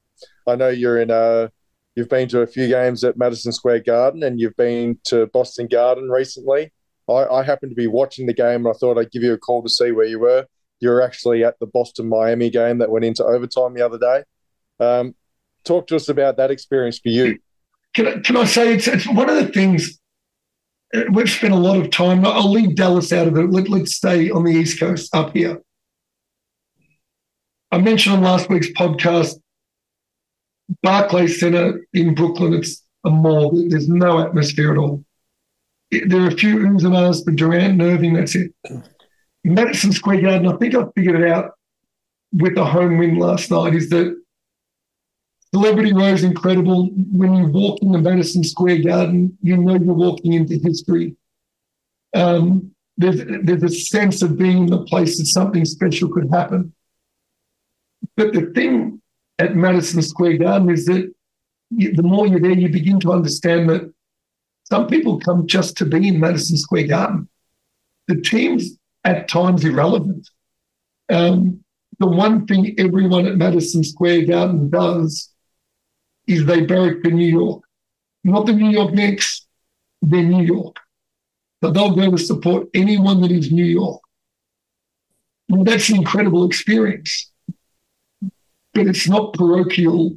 I 0.46 0.56
know 0.56 0.68
you're 0.68 1.00
in 1.00 1.10
a. 1.10 1.14
Uh, 1.14 1.48
you've 1.96 2.08
been 2.08 2.28
to 2.28 2.40
a 2.40 2.46
few 2.46 2.68
games 2.68 3.02
at 3.02 3.18
Madison 3.18 3.52
Square 3.52 3.80
Garden, 3.80 4.22
and 4.22 4.40
you've 4.40 4.56
been 4.56 4.98
to 5.04 5.26
Boston 5.26 5.66
Garden 5.66 6.08
recently. 6.08 6.72
I, 7.08 7.26
I 7.26 7.42
happened 7.42 7.72
to 7.72 7.76
be 7.76 7.88
watching 7.88 8.26
the 8.26 8.34
game, 8.34 8.64
and 8.64 8.68
I 8.68 8.72
thought 8.78 8.98
I'd 8.98 9.10
give 9.10 9.22
you 9.22 9.32
a 9.32 9.38
call 9.38 9.62
to 9.62 9.68
see 9.68 9.90
where 9.90 10.06
you 10.06 10.20
were. 10.20 10.46
You 10.78 10.90
were 10.90 11.02
actually 11.02 11.44
at 11.44 11.58
the 11.58 11.66
Boston 11.66 12.08
Miami 12.08 12.48
game 12.48 12.78
that 12.78 12.90
went 12.90 13.04
into 13.04 13.24
overtime 13.24 13.74
the 13.74 13.84
other 13.84 13.98
day. 13.98 14.22
Um, 14.78 15.14
talk 15.64 15.88
to 15.88 15.96
us 15.96 16.08
about 16.08 16.36
that 16.36 16.50
experience 16.50 16.98
for 16.98 17.08
you. 17.08 17.38
Can 17.92 18.06
I, 18.06 18.12
can 18.20 18.36
I 18.36 18.44
say 18.44 18.74
it's, 18.74 18.86
it's 18.86 19.08
one 19.08 19.28
of 19.28 19.36
the 19.36 19.48
things 19.48 20.00
we've 21.12 21.30
spent 21.30 21.52
a 21.52 21.56
lot 21.56 21.78
of 21.78 21.90
time. 21.90 22.24
I'll 22.24 22.50
leave 22.50 22.76
Dallas 22.76 23.12
out 23.12 23.28
of 23.28 23.36
it. 23.36 23.50
Let, 23.50 23.68
let's 23.68 23.94
stay 23.94 24.30
on 24.30 24.44
the 24.44 24.52
East 24.52 24.80
Coast 24.80 25.14
up 25.14 25.34
here. 25.34 25.62
I 27.70 27.78
mentioned 27.78 28.16
on 28.16 28.22
last 28.22 28.48
week's 28.48 28.70
podcast, 28.70 29.36
Barclays 30.82 31.38
Center 31.38 31.86
in 31.92 32.14
Brooklyn, 32.14 32.54
it's 32.54 32.82
a 33.04 33.10
mall. 33.10 33.52
There's 33.68 33.88
no 33.88 34.18
atmosphere 34.20 34.72
at 34.72 34.78
all. 34.78 35.04
There 35.90 36.22
are 36.22 36.28
a 36.28 36.36
few 36.36 36.58
oohs 36.58 36.84
and 36.84 36.94
ahs 36.94 37.22
for 37.24 37.32
Durant 37.32 37.72
and 37.72 37.82
Irving, 37.82 38.14
that's 38.14 38.34
it. 38.34 38.52
Madison 39.42 39.92
Square 39.92 40.22
Garden, 40.22 40.48
I 40.48 40.56
think 40.56 40.74
I 40.74 40.84
figured 40.94 41.20
it 41.20 41.30
out 41.30 41.52
with 42.32 42.54
the 42.54 42.64
home 42.64 42.98
win 42.98 43.18
last 43.18 43.50
night, 43.50 43.74
is 43.74 43.88
that 43.90 44.16
Celebrity 45.52 45.92
Row 45.92 46.04
is 46.04 46.22
incredible. 46.22 46.90
When 46.94 47.34
you 47.34 47.46
walk 47.46 47.80
in 47.82 47.90
the 47.90 47.98
Madison 47.98 48.44
Square 48.44 48.82
Garden, 48.82 49.36
you 49.42 49.56
know 49.56 49.74
you're 49.74 49.94
walking 49.94 50.34
into 50.34 50.58
history. 50.58 51.16
Um, 52.14 52.72
there's, 52.96 53.20
there's 53.42 53.62
a 53.62 53.68
sense 53.68 54.22
of 54.22 54.38
being 54.38 54.64
in 54.64 54.66
the 54.66 54.84
place 54.84 55.18
that 55.18 55.26
something 55.26 55.64
special 55.64 56.08
could 56.08 56.28
happen. 56.30 56.72
But 58.16 58.32
the 58.32 58.52
thing 58.54 59.00
at 59.38 59.56
Madison 59.56 60.02
Square 60.02 60.38
Garden 60.38 60.70
is 60.70 60.86
that 60.86 61.12
you, 61.70 61.94
the 61.94 62.02
more 62.02 62.26
you're 62.26 62.40
there, 62.40 62.50
you 62.52 62.68
begin 62.68 63.00
to 63.00 63.12
understand 63.12 63.68
that 63.70 63.92
some 64.64 64.86
people 64.86 65.18
come 65.18 65.46
just 65.46 65.76
to 65.78 65.84
be 65.84 66.08
in 66.08 66.20
Madison 66.20 66.56
Square 66.56 66.88
Garden. 66.88 67.28
The 68.06 68.20
team's 68.20 68.76
at 69.04 69.28
times 69.28 69.64
irrelevant. 69.64 70.28
Um, 71.10 71.64
the 71.98 72.06
one 72.06 72.46
thing 72.46 72.74
everyone 72.78 73.26
at 73.26 73.36
Madison 73.36 73.82
Square 73.82 74.26
Garden 74.26 74.70
does 74.70 75.30
is 76.30 76.44
barrack 76.44 77.02
for 77.02 77.10
New 77.10 77.26
York. 77.26 77.62
Not 78.24 78.46
the 78.46 78.52
New 78.52 78.70
York 78.70 78.92
Knicks, 78.92 79.46
they're 80.02 80.22
New 80.22 80.44
York. 80.44 80.76
But 81.60 81.74
they'll 81.74 81.94
go 81.94 82.10
to 82.10 82.18
support 82.18 82.68
anyone 82.74 83.20
that 83.20 83.30
is 83.30 83.52
New 83.52 83.64
York. 83.64 84.00
Well, 85.48 85.64
that's 85.64 85.88
an 85.90 85.96
incredible 85.96 86.46
experience. 86.46 87.30
but 88.72 88.86
it's 88.86 89.08
not 89.08 89.34
parochial 89.34 90.16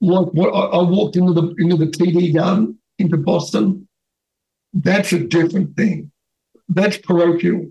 like 0.00 0.26
what 0.32 0.50
I, 0.50 0.78
I 0.78 0.82
walked 0.82 1.16
into 1.16 1.32
the 1.32 1.54
into 1.58 1.76
the 1.76 1.86
TD 1.86 2.34
garden 2.34 2.78
into 2.98 3.16
Boston. 3.16 3.88
That's 4.72 5.12
a 5.12 5.20
different 5.20 5.76
thing. 5.76 6.10
That's 6.68 6.96
parochial. 6.98 7.70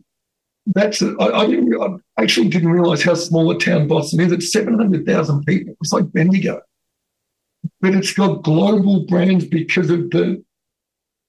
That's 0.66 1.02
a, 1.02 1.14
I, 1.20 1.42
I, 1.42 1.48
didn't, 1.48 2.00
I 2.18 2.22
actually 2.22 2.48
didn't 2.48 2.72
realize 2.72 3.04
how 3.04 3.16
small 3.16 3.52
a 3.52 3.60
town 3.60 3.88
Boston 3.88 4.22
is. 4.22 4.32
It's 4.32 4.52
seven 4.52 4.78
hundred 4.78 5.06
thousand 5.06 5.44
people. 5.46 5.76
It's 5.82 5.92
like 5.92 6.12
Bendigo, 6.14 6.62
but 7.82 7.94
it's 7.94 8.14
got 8.14 8.44
global 8.44 9.06
brands 9.06 9.46
because 9.46 9.90
of 9.90 10.10
the 10.10 10.44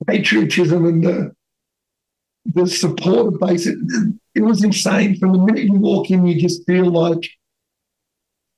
patriotism 0.06 0.86
and 0.86 1.04
the 1.04 1.34
the 2.46 2.66
supporter 2.66 3.36
base. 3.38 3.66
It, 3.66 3.78
it 4.34 4.42
was 4.42 4.62
insane. 4.62 5.18
From 5.18 5.32
the 5.32 5.38
minute 5.38 5.64
you 5.64 5.74
walk 5.74 6.10
in, 6.10 6.26
you 6.26 6.40
just 6.40 6.66
feel 6.66 6.86
like 6.86 7.28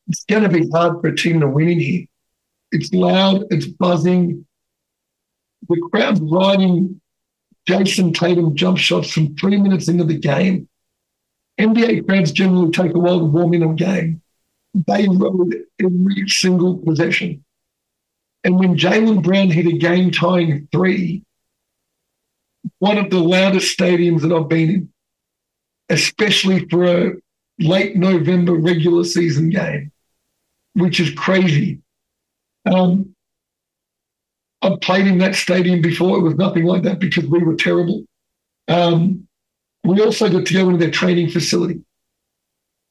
it's 0.08 0.24
going 0.24 0.42
to 0.42 0.48
be 0.48 0.68
hard 0.70 1.00
for 1.00 1.08
a 1.08 1.16
team 1.16 1.40
to 1.40 1.48
win 1.48 1.68
in 1.68 1.80
here. 1.80 2.06
It's 2.72 2.92
loud, 2.92 3.44
it's 3.50 3.66
buzzing. 3.66 4.46
The 5.68 5.88
crowd's 5.92 6.20
riding 6.20 7.00
Jayson 7.68 8.12
Tatum 8.12 8.54
jump 8.54 8.78
shots 8.78 9.10
from 9.10 9.36
three 9.36 9.56
minutes 9.56 9.88
into 9.88 10.04
the 10.04 10.18
game. 10.18 10.68
NBA 11.58 12.06
crowds 12.06 12.32
generally 12.32 12.70
take 12.70 12.94
a 12.94 12.98
while 12.98 13.18
to 13.18 13.24
warm 13.24 13.54
in 13.54 13.62
a 13.62 13.74
game. 13.74 14.22
They 14.74 15.08
rode 15.08 15.56
every 15.80 16.28
single 16.28 16.78
possession. 16.78 17.44
And 18.46 18.60
when 18.60 18.78
Jaylen 18.78 19.24
Brown 19.24 19.50
hit 19.50 19.66
a 19.66 19.76
game 19.76 20.12
tying 20.12 20.68
three, 20.70 21.24
one 22.78 22.96
of 22.96 23.10
the 23.10 23.18
loudest 23.18 23.76
stadiums 23.76 24.20
that 24.20 24.32
I've 24.32 24.48
been 24.48 24.70
in, 24.70 24.92
especially 25.88 26.64
for 26.68 26.84
a 26.84 27.12
late 27.58 27.96
November 27.96 28.54
regular 28.54 29.02
season 29.02 29.50
game, 29.50 29.90
which 30.74 31.00
is 31.00 31.10
crazy. 31.10 31.80
Um, 32.72 33.16
I've 34.62 34.80
played 34.80 35.08
in 35.08 35.18
that 35.18 35.34
stadium 35.34 35.82
before. 35.82 36.16
It 36.16 36.22
was 36.22 36.36
nothing 36.36 36.66
like 36.66 36.84
that 36.84 37.00
because 37.00 37.26
we 37.26 37.42
were 37.42 37.56
terrible. 37.56 38.04
Um, 38.68 39.26
we 39.82 40.00
also 40.00 40.30
got 40.30 40.46
to 40.46 40.54
go 40.54 40.66
into 40.66 40.78
their 40.78 40.92
training 40.92 41.30
facility 41.30 41.80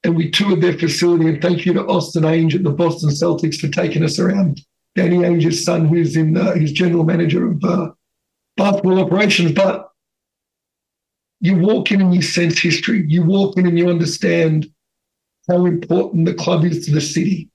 and 0.04 0.18
we 0.18 0.32
toured 0.32 0.60
their 0.60 0.78
facility. 0.78 1.30
And 1.30 1.42
thank 1.42 1.66
you 1.66 1.72
to 1.76 1.86
Austin 1.86 2.24
Ainge 2.24 2.56
at 2.56 2.64
the 2.64 2.72
Boston 2.72 3.10
Celtics 3.10 3.62
for 3.62 3.70
taking 3.70 4.04
us 4.04 4.20
around. 4.20 4.60
Danny 4.96 5.24
Ainge's 5.24 5.64
son, 5.64 5.88
who's 5.88 6.16
in, 6.16 6.38
uh, 6.38 6.56
general 6.66 7.04
manager 7.04 7.52
of 7.52 7.64
uh, 7.64 7.92
basketball 8.58 9.00
operations. 9.00 9.52
But 9.52 9.90
you 11.42 11.58
walk 11.58 11.92
in 11.92 12.02
and 12.02 12.16
you 12.16 12.22
sense 12.22 12.60
history. 12.60 13.04
You 13.08 13.24
walk 13.24 13.58
in 13.58 13.68
and 13.68 13.78
you 13.78 13.90
understand 13.90 14.68
how 15.50 15.66
important 15.66 16.26
the 16.26 16.34
club 16.34 16.64
is 16.64 16.86
to 16.86 16.92
the 16.92 17.02
city. 17.02 17.50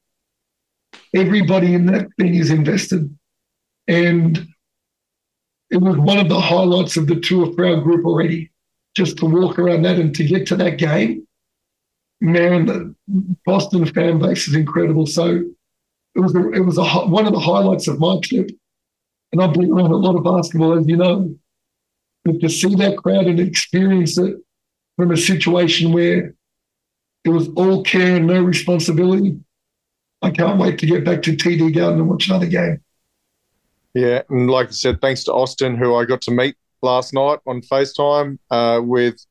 Everybody 1.15 1.75
in 1.75 1.87
that 1.87 2.09
thing 2.19 2.35
is 2.35 2.51
invested. 2.51 3.17
And 3.89 4.47
it 5.71 5.79
was 5.79 5.97
one 5.97 6.19
of 6.19 6.29
the 6.29 6.41
highlights 6.41 6.97
of 6.97 7.07
the 7.07 7.19
tour 7.19 7.53
for 7.55 7.67
our 7.67 7.81
group 7.81 8.05
already, 8.05 8.51
just 8.95 9.17
to 9.19 9.27
walk 9.27 9.59
around 9.59 9.83
that 9.83 9.99
and 9.99 10.15
to 10.15 10.25
get 10.25 10.47
to 10.49 10.57
that 10.57 10.79
game. 10.79 11.27
Man, 12.21 12.67
the 12.67 12.95
Boston 13.47 13.87
fan 13.87 14.19
base 14.19 14.47
is 14.47 14.55
incredible. 14.55 15.07
So 15.07 15.43
it 16.15 16.21
was 16.21 16.35
a, 16.35 16.51
it 16.53 16.61
was 16.61 16.79
a, 16.79 16.85
one 17.09 17.27
of 17.27 17.33
the 17.33 17.41
highlights 17.41 17.89
of 17.89 17.99
my 17.99 18.19
trip. 18.23 18.51
And 19.33 19.41
I've 19.41 19.55
been 19.55 19.71
around 19.71 19.93
a 19.93 19.97
lot 19.97 20.17
of 20.17 20.25
basketball, 20.25 20.79
as 20.79 20.87
you 20.87 20.97
know. 20.97 21.35
But 22.25 22.41
to 22.41 22.49
see 22.49 22.75
that 22.77 22.99
crowd 22.99 23.27
and 23.27 23.41
experience 23.41 24.19
it 24.19 24.37
from 24.97 25.13
a 25.13 25.17
situation 25.17 25.93
where 25.93 26.35
it 27.25 27.29
was 27.31 27.49
all 27.51 27.83
care 27.83 28.17
and 28.17 28.27
no 28.27 28.43
responsibility, 28.43 29.39
I 30.23 30.31
can't 30.31 30.59
wait 30.59 30.79
to 30.81 30.87
get 30.87 31.05
back 31.05 31.23
to 31.23 31.37
TD 31.37 31.75
Garden 31.75 32.01
and 32.01 32.09
watch 32.09 32.29
another 32.29 32.47
game. 32.47 32.83
Yeah, 33.95 34.23
and 34.29 34.51
like 34.51 34.69
I 34.69 34.73
said, 34.73 35.01
thanks 35.01 35.25
to 35.25 35.33
Austin, 35.33 35.77
who 35.77 35.95
I 35.95 36.05
got 36.05 36.21
to 36.23 36.31
meet 36.31 36.57
last 36.83 37.13
night 37.13 37.39
on 37.47 37.61
FaceTime 37.63 38.39
uh, 38.51 38.81
with 38.83 39.25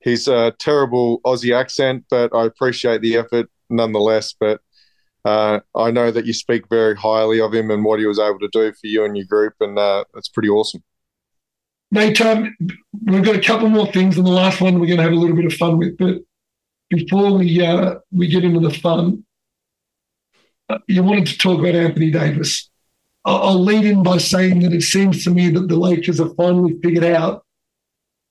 his 0.00 0.28
uh, 0.28 0.50
terrible 0.58 1.20
Aussie 1.24 1.56
accent, 1.56 2.04
but 2.10 2.34
I 2.34 2.44
appreciate 2.44 3.00
the 3.00 3.16
effort 3.16 3.48
nonetheless. 3.70 4.34
But 4.38 4.60
uh, 5.24 5.60
I 5.74 5.90
know 5.90 6.10
that 6.10 6.26
you 6.26 6.32
speak 6.32 6.68
very 6.68 6.96
highly 6.96 7.40
of 7.40 7.54
him 7.54 7.70
and 7.70 7.84
what 7.84 8.00
he 8.00 8.06
was 8.06 8.18
able 8.18 8.40
to 8.40 8.48
do 8.52 8.72
for 8.72 8.86
you 8.86 9.04
and 9.04 9.16
your 9.16 9.26
group, 9.26 9.54
and 9.60 9.78
uh, 9.78 10.04
that's 10.14 10.28
pretty 10.28 10.48
awesome. 10.48 10.82
Mate, 11.90 12.20
um, 12.20 12.56
we've 13.04 13.24
got 13.24 13.36
a 13.36 13.40
couple 13.40 13.68
more 13.68 13.86
things, 13.86 14.16
and 14.16 14.26
the 14.26 14.30
last 14.30 14.60
one 14.60 14.80
we're 14.80 14.86
going 14.86 14.96
to 14.96 15.02
have 15.02 15.12
a 15.12 15.16
little 15.16 15.36
bit 15.36 15.44
of 15.44 15.52
fun 15.54 15.78
with. 15.78 15.96
But 15.98 16.22
before 16.88 17.38
we 17.38 17.64
uh, 17.64 17.96
we 18.10 18.28
get 18.28 18.44
into 18.44 18.60
the 18.60 18.74
fun, 18.74 19.24
uh, 20.68 20.78
you 20.88 21.02
wanted 21.02 21.26
to 21.26 21.38
talk 21.38 21.60
about 21.60 21.74
Anthony 21.74 22.10
Davis. 22.10 22.70
I'll 23.24 23.62
lead 23.62 23.84
in 23.84 24.02
by 24.02 24.18
saying 24.18 24.60
that 24.60 24.72
it 24.72 24.82
seems 24.82 25.22
to 25.24 25.30
me 25.30 25.50
that 25.50 25.68
the 25.68 25.76
Lakers 25.76 26.18
have 26.18 26.34
finally 26.34 26.76
figured 26.82 27.04
out 27.04 27.44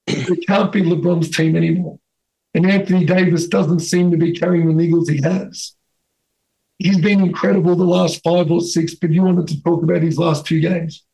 it 0.08 0.46
can't 0.48 0.72
be 0.72 0.82
LeBron's 0.82 1.30
team 1.30 1.56
anymore. 1.56 1.98
And 2.54 2.70
Anthony 2.70 3.06
Davis 3.06 3.48
doesn't 3.48 3.80
seem 3.80 4.12
to 4.12 4.18
be 4.18 4.34
carrying 4.34 4.68
the 4.68 4.74
niggles 4.74 5.10
he 5.10 5.22
has. 5.22 5.76
He's 6.84 7.00
been 7.00 7.22
incredible 7.22 7.76
the 7.76 7.84
last 7.84 8.22
five 8.24 8.52
or 8.52 8.62
six, 8.62 8.96
but 8.96 9.12
you 9.12 9.24
wanted 9.24 9.48
to 9.48 9.64
talk 9.64 9.84
about 9.84 10.02
his 10.02 10.18
last 10.18 10.46
two 10.46 10.60
games. 10.60 11.06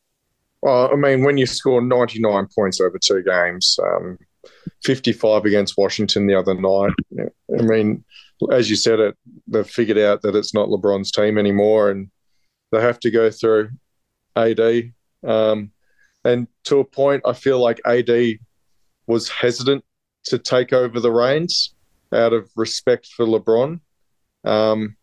Well, 0.61 0.91
I 0.91 0.95
mean, 0.95 1.23
when 1.23 1.37
you 1.37 1.45
score 1.45 1.81
99 1.81 2.47
points 2.55 2.81
over 2.81 2.97
two 2.97 3.23
games, 3.23 3.77
um, 3.83 4.17
55 4.83 5.45
against 5.45 5.77
Washington 5.77 6.27
the 6.27 6.35
other 6.35 6.53
night, 6.53 6.93
I 7.57 7.61
mean, 7.61 8.03
as 8.51 8.69
you 8.69 8.75
said 8.75 8.99
it, 8.99 9.17
they've 9.47 9.69
figured 9.69 9.97
out 9.97 10.21
that 10.21 10.35
it's 10.35 10.53
not 10.53 10.69
LeBron's 10.69 11.11
team 11.11 11.37
anymore. 11.37 11.91
And 11.91 12.09
they 12.71 12.81
have 12.81 12.99
to 13.01 13.11
go 13.11 13.29
through 13.31 13.69
AD. 14.35 14.93
Um, 15.25 15.71
and 16.23 16.47
to 16.65 16.79
a 16.79 16.85
point, 16.85 17.23
I 17.25 17.33
feel 17.33 17.59
like 17.59 17.79
AD 17.85 18.39
was 19.07 19.29
hesitant 19.29 19.83
to 20.25 20.37
take 20.37 20.73
over 20.73 20.99
the 20.99 21.11
reins 21.11 21.73
out 22.13 22.33
of 22.33 22.49
respect 22.55 23.07
for 23.07 23.25
LeBron. 23.25 23.79
Um, 24.43 24.96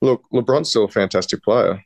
look, 0.00 0.24
LeBron's 0.32 0.70
still 0.70 0.84
a 0.84 0.88
fantastic 0.88 1.42
player. 1.42 1.82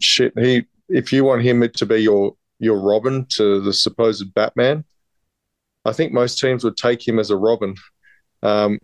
Shit, 0.00 0.32
he 0.38 0.64
if 0.88 1.12
you 1.12 1.24
want 1.24 1.42
him 1.42 1.68
to 1.68 1.86
be 1.86 2.02
your 2.02 2.36
your 2.58 2.80
Robin 2.80 3.26
to 3.36 3.60
the 3.60 3.72
supposed 3.72 4.32
Batman, 4.34 4.84
I 5.84 5.92
think 5.92 6.12
most 6.12 6.38
teams 6.38 6.64
would 6.64 6.76
take 6.76 7.06
him 7.06 7.18
as 7.18 7.30
a 7.30 7.36
Robin. 7.36 7.74
Um, 8.42 8.78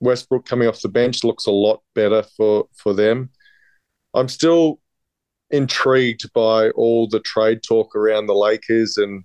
Westbrook 0.00 0.46
coming 0.46 0.68
off 0.68 0.82
the 0.82 0.88
bench 0.88 1.24
looks 1.24 1.46
a 1.46 1.50
lot 1.50 1.82
better 1.94 2.22
for 2.36 2.68
for 2.74 2.94
them. 2.94 3.30
I'm 4.14 4.28
still 4.28 4.80
intrigued 5.50 6.32
by 6.32 6.70
all 6.70 7.08
the 7.08 7.20
trade 7.20 7.60
talk 7.66 7.94
around 7.94 8.26
the 8.26 8.34
Lakers 8.34 8.96
and 8.96 9.24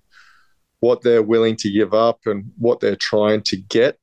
what 0.79 1.01
they're 1.01 1.23
willing 1.23 1.55
to 1.57 1.71
give 1.71 1.93
up 1.93 2.19
and 2.25 2.51
what 2.57 2.79
they're 2.79 2.95
trying 2.95 3.41
to 3.43 3.57
get. 3.57 3.97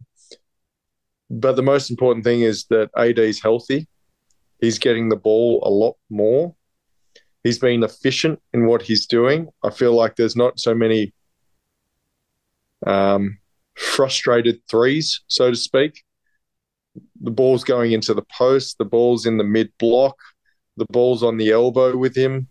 But 1.31 1.57
the 1.57 1.63
most 1.63 1.91
important 1.91 2.25
thing 2.25 2.43
is 2.43 2.65
that 2.71 2.91
AD 2.97 3.19
is 3.19 3.43
healthy. 3.43 3.87
He's 4.61 4.79
getting 4.79 5.09
the 5.09 5.17
ball 5.17 5.63
a 5.65 5.71
lot 5.71 5.97
more. 6.11 6.55
He's 7.45 7.59
been 7.59 7.83
efficient 7.83 8.41
in 8.53 8.67
what 8.67 8.83
he's 8.83 9.07
doing. 9.07 9.49
I 9.63 9.71
feel 9.71 9.95
like 9.95 10.17
there's 10.17 10.37
not 10.37 10.59
so 10.59 10.75
many 10.75 11.15
um, 12.87 13.39
frustrated 13.77 14.61
threes, 14.69 15.21
so 15.29 15.51
to 15.51 15.57
speak. 15.57 16.03
The 17.21 17.31
ball's 17.31 17.63
going 17.63 17.93
into 17.93 18.13
the 18.13 18.27
post, 18.37 18.79
the 18.79 18.85
ball's 18.85 19.25
in 19.25 19.39
the 19.39 19.45
mid 19.45 19.71
block 19.79 20.17
the 20.79 20.87
ball's 20.91 21.23
on 21.23 21.37
the 21.37 21.51
elbow 21.51 21.97
with 21.97 22.17
him. 22.17 22.49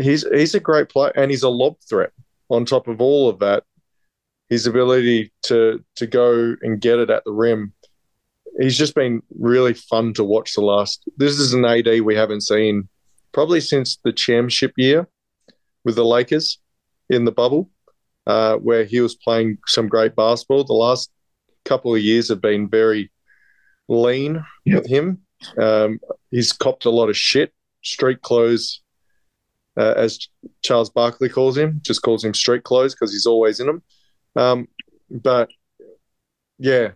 He's 0.00 0.24
he's 0.28 0.54
a 0.54 0.60
great 0.60 0.88
player 0.88 1.12
and 1.16 1.30
he's 1.30 1.42
a 1.42 1.48
lob 1.48 1.76
threat. 1.88 2.12
On 2.50 2.64
top 2.64 2.86
of 2.86 3.00
all 3.00 3.28
of 3.28 3.38
that, 3.40 3.64
his 4.48 4.66
ability 4.66 5.32
to 5.44 5.82
to 5.96 6.06
go 6.06 6.54
and 6.60 6.80
get 6.80 6.98
it 6.98 7.10
at 7.10 7.24
the 7.24 7.32
rim. 7.32 7.72
He's 8.60 8.76
just 8.76 8.94
been 8.94 9.22
really 9.38 9.72
fun 9.72 10.12
to 10.14 10.24
watch 10.24 10.54
the 10.54 10.60
last. 10.60 11.02
This 11.16 11.38
is 11.38 11.54
an 11.54 11.64
AD 11.64 12.02
we 12.02 12.14
haven't 12.14 12.42
seen 12.42 12.88
probably 13.32 13.60
since 13.60 13.98
the 14.04 14.12
championship 14.12 14.72
year 14.76 15.08
with 15.82 15.94
the 15.94 16.04
Lakers 16.04 16.58
in 17.08 17.24
the 17.24 17.32
bubble, 17.32 17.70
uh, 18.26 18.56
where 18.56 18.84
he 18.84 19.00
was 19.00 19.14
playing 19.14 19.58
some 19.66 19.88
great 19.88 20.14
basketball. 20.14 20.64
The 20.64 20.74
last 20.74 21.10
couple 21.64 21.94
of 21.94 22.02
years 22.02 22.28
have 22.28 22.42
been 22.42 22.68
very 22.68 23.10
lean 23.88 24.44
yep. 24.66 24.82
with 24.82 24.90
him. 24.90 25.22
Um, 25.58 25.98
he's 26.30 26.52
copped 26.52 26.84
a 26.84 26.90
lot 26.90 27.08
of 27.08 27.16
shit, 27.16 27.54
street 27.82 28.20
clothes, 28.20 28.82
uh, 29.78 29.94
as 29.96 30.28
Charles 30.62 30.90
Barkley 30.90 31.30
calls 31.30 31.56
him, 31.56 31.80
just 31.82 32.02
calls 32.02 32.24
him 32.24 32.34
street 32.34 32.64
clothes 32.64 32.94
because 32.94 33.12
he's 33.12 33.26
always 33.26 33.60
in 33.60 33.66
them. 33.68 33.82
Um, 34.36 34.68
but 35.10 35.50
yeah, 36.58 36.90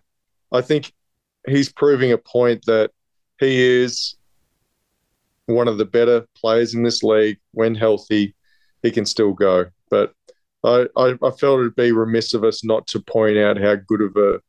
I 0.51 0.61
think 0.61 0.93
he's 1.47 1.71
proving 1.71 2.11
a 2.11 2.17
point 2.17 2.65
that 2.65 2.91
he 3.39 3.61
is 3.61 4.15
one 5.47 5.67
of 5.67 5.77
the 5.77 5.85
better 5.85 6.25
players 6.35 6.73
in 6.73 6.83
this 6.83 7.03
league. 7.03 7.37
When 7.51 7.75
healthy, 7.75 8.35
he 8.81 8.91
can 8.91 9.05
still 9.05 9.33
go. 9.33 9.65
But 9.89 10.13
I, 10.63 10.87
I, 10.97 11.17
I 11.21 11.31
felt 11.31 11.59
it'd 11.59 11.75
be 11.75 11.91
remiss 11.91 12.33
of 12.33 12.43
us 12.43 12.63
not 12.63 12.87
to 12.87 12.99
point 12.99 13.37
out 13.37 13.59
how 13.59 13.75
good 13.75 14.01
of 14.01 14.15
a 14.15 14.39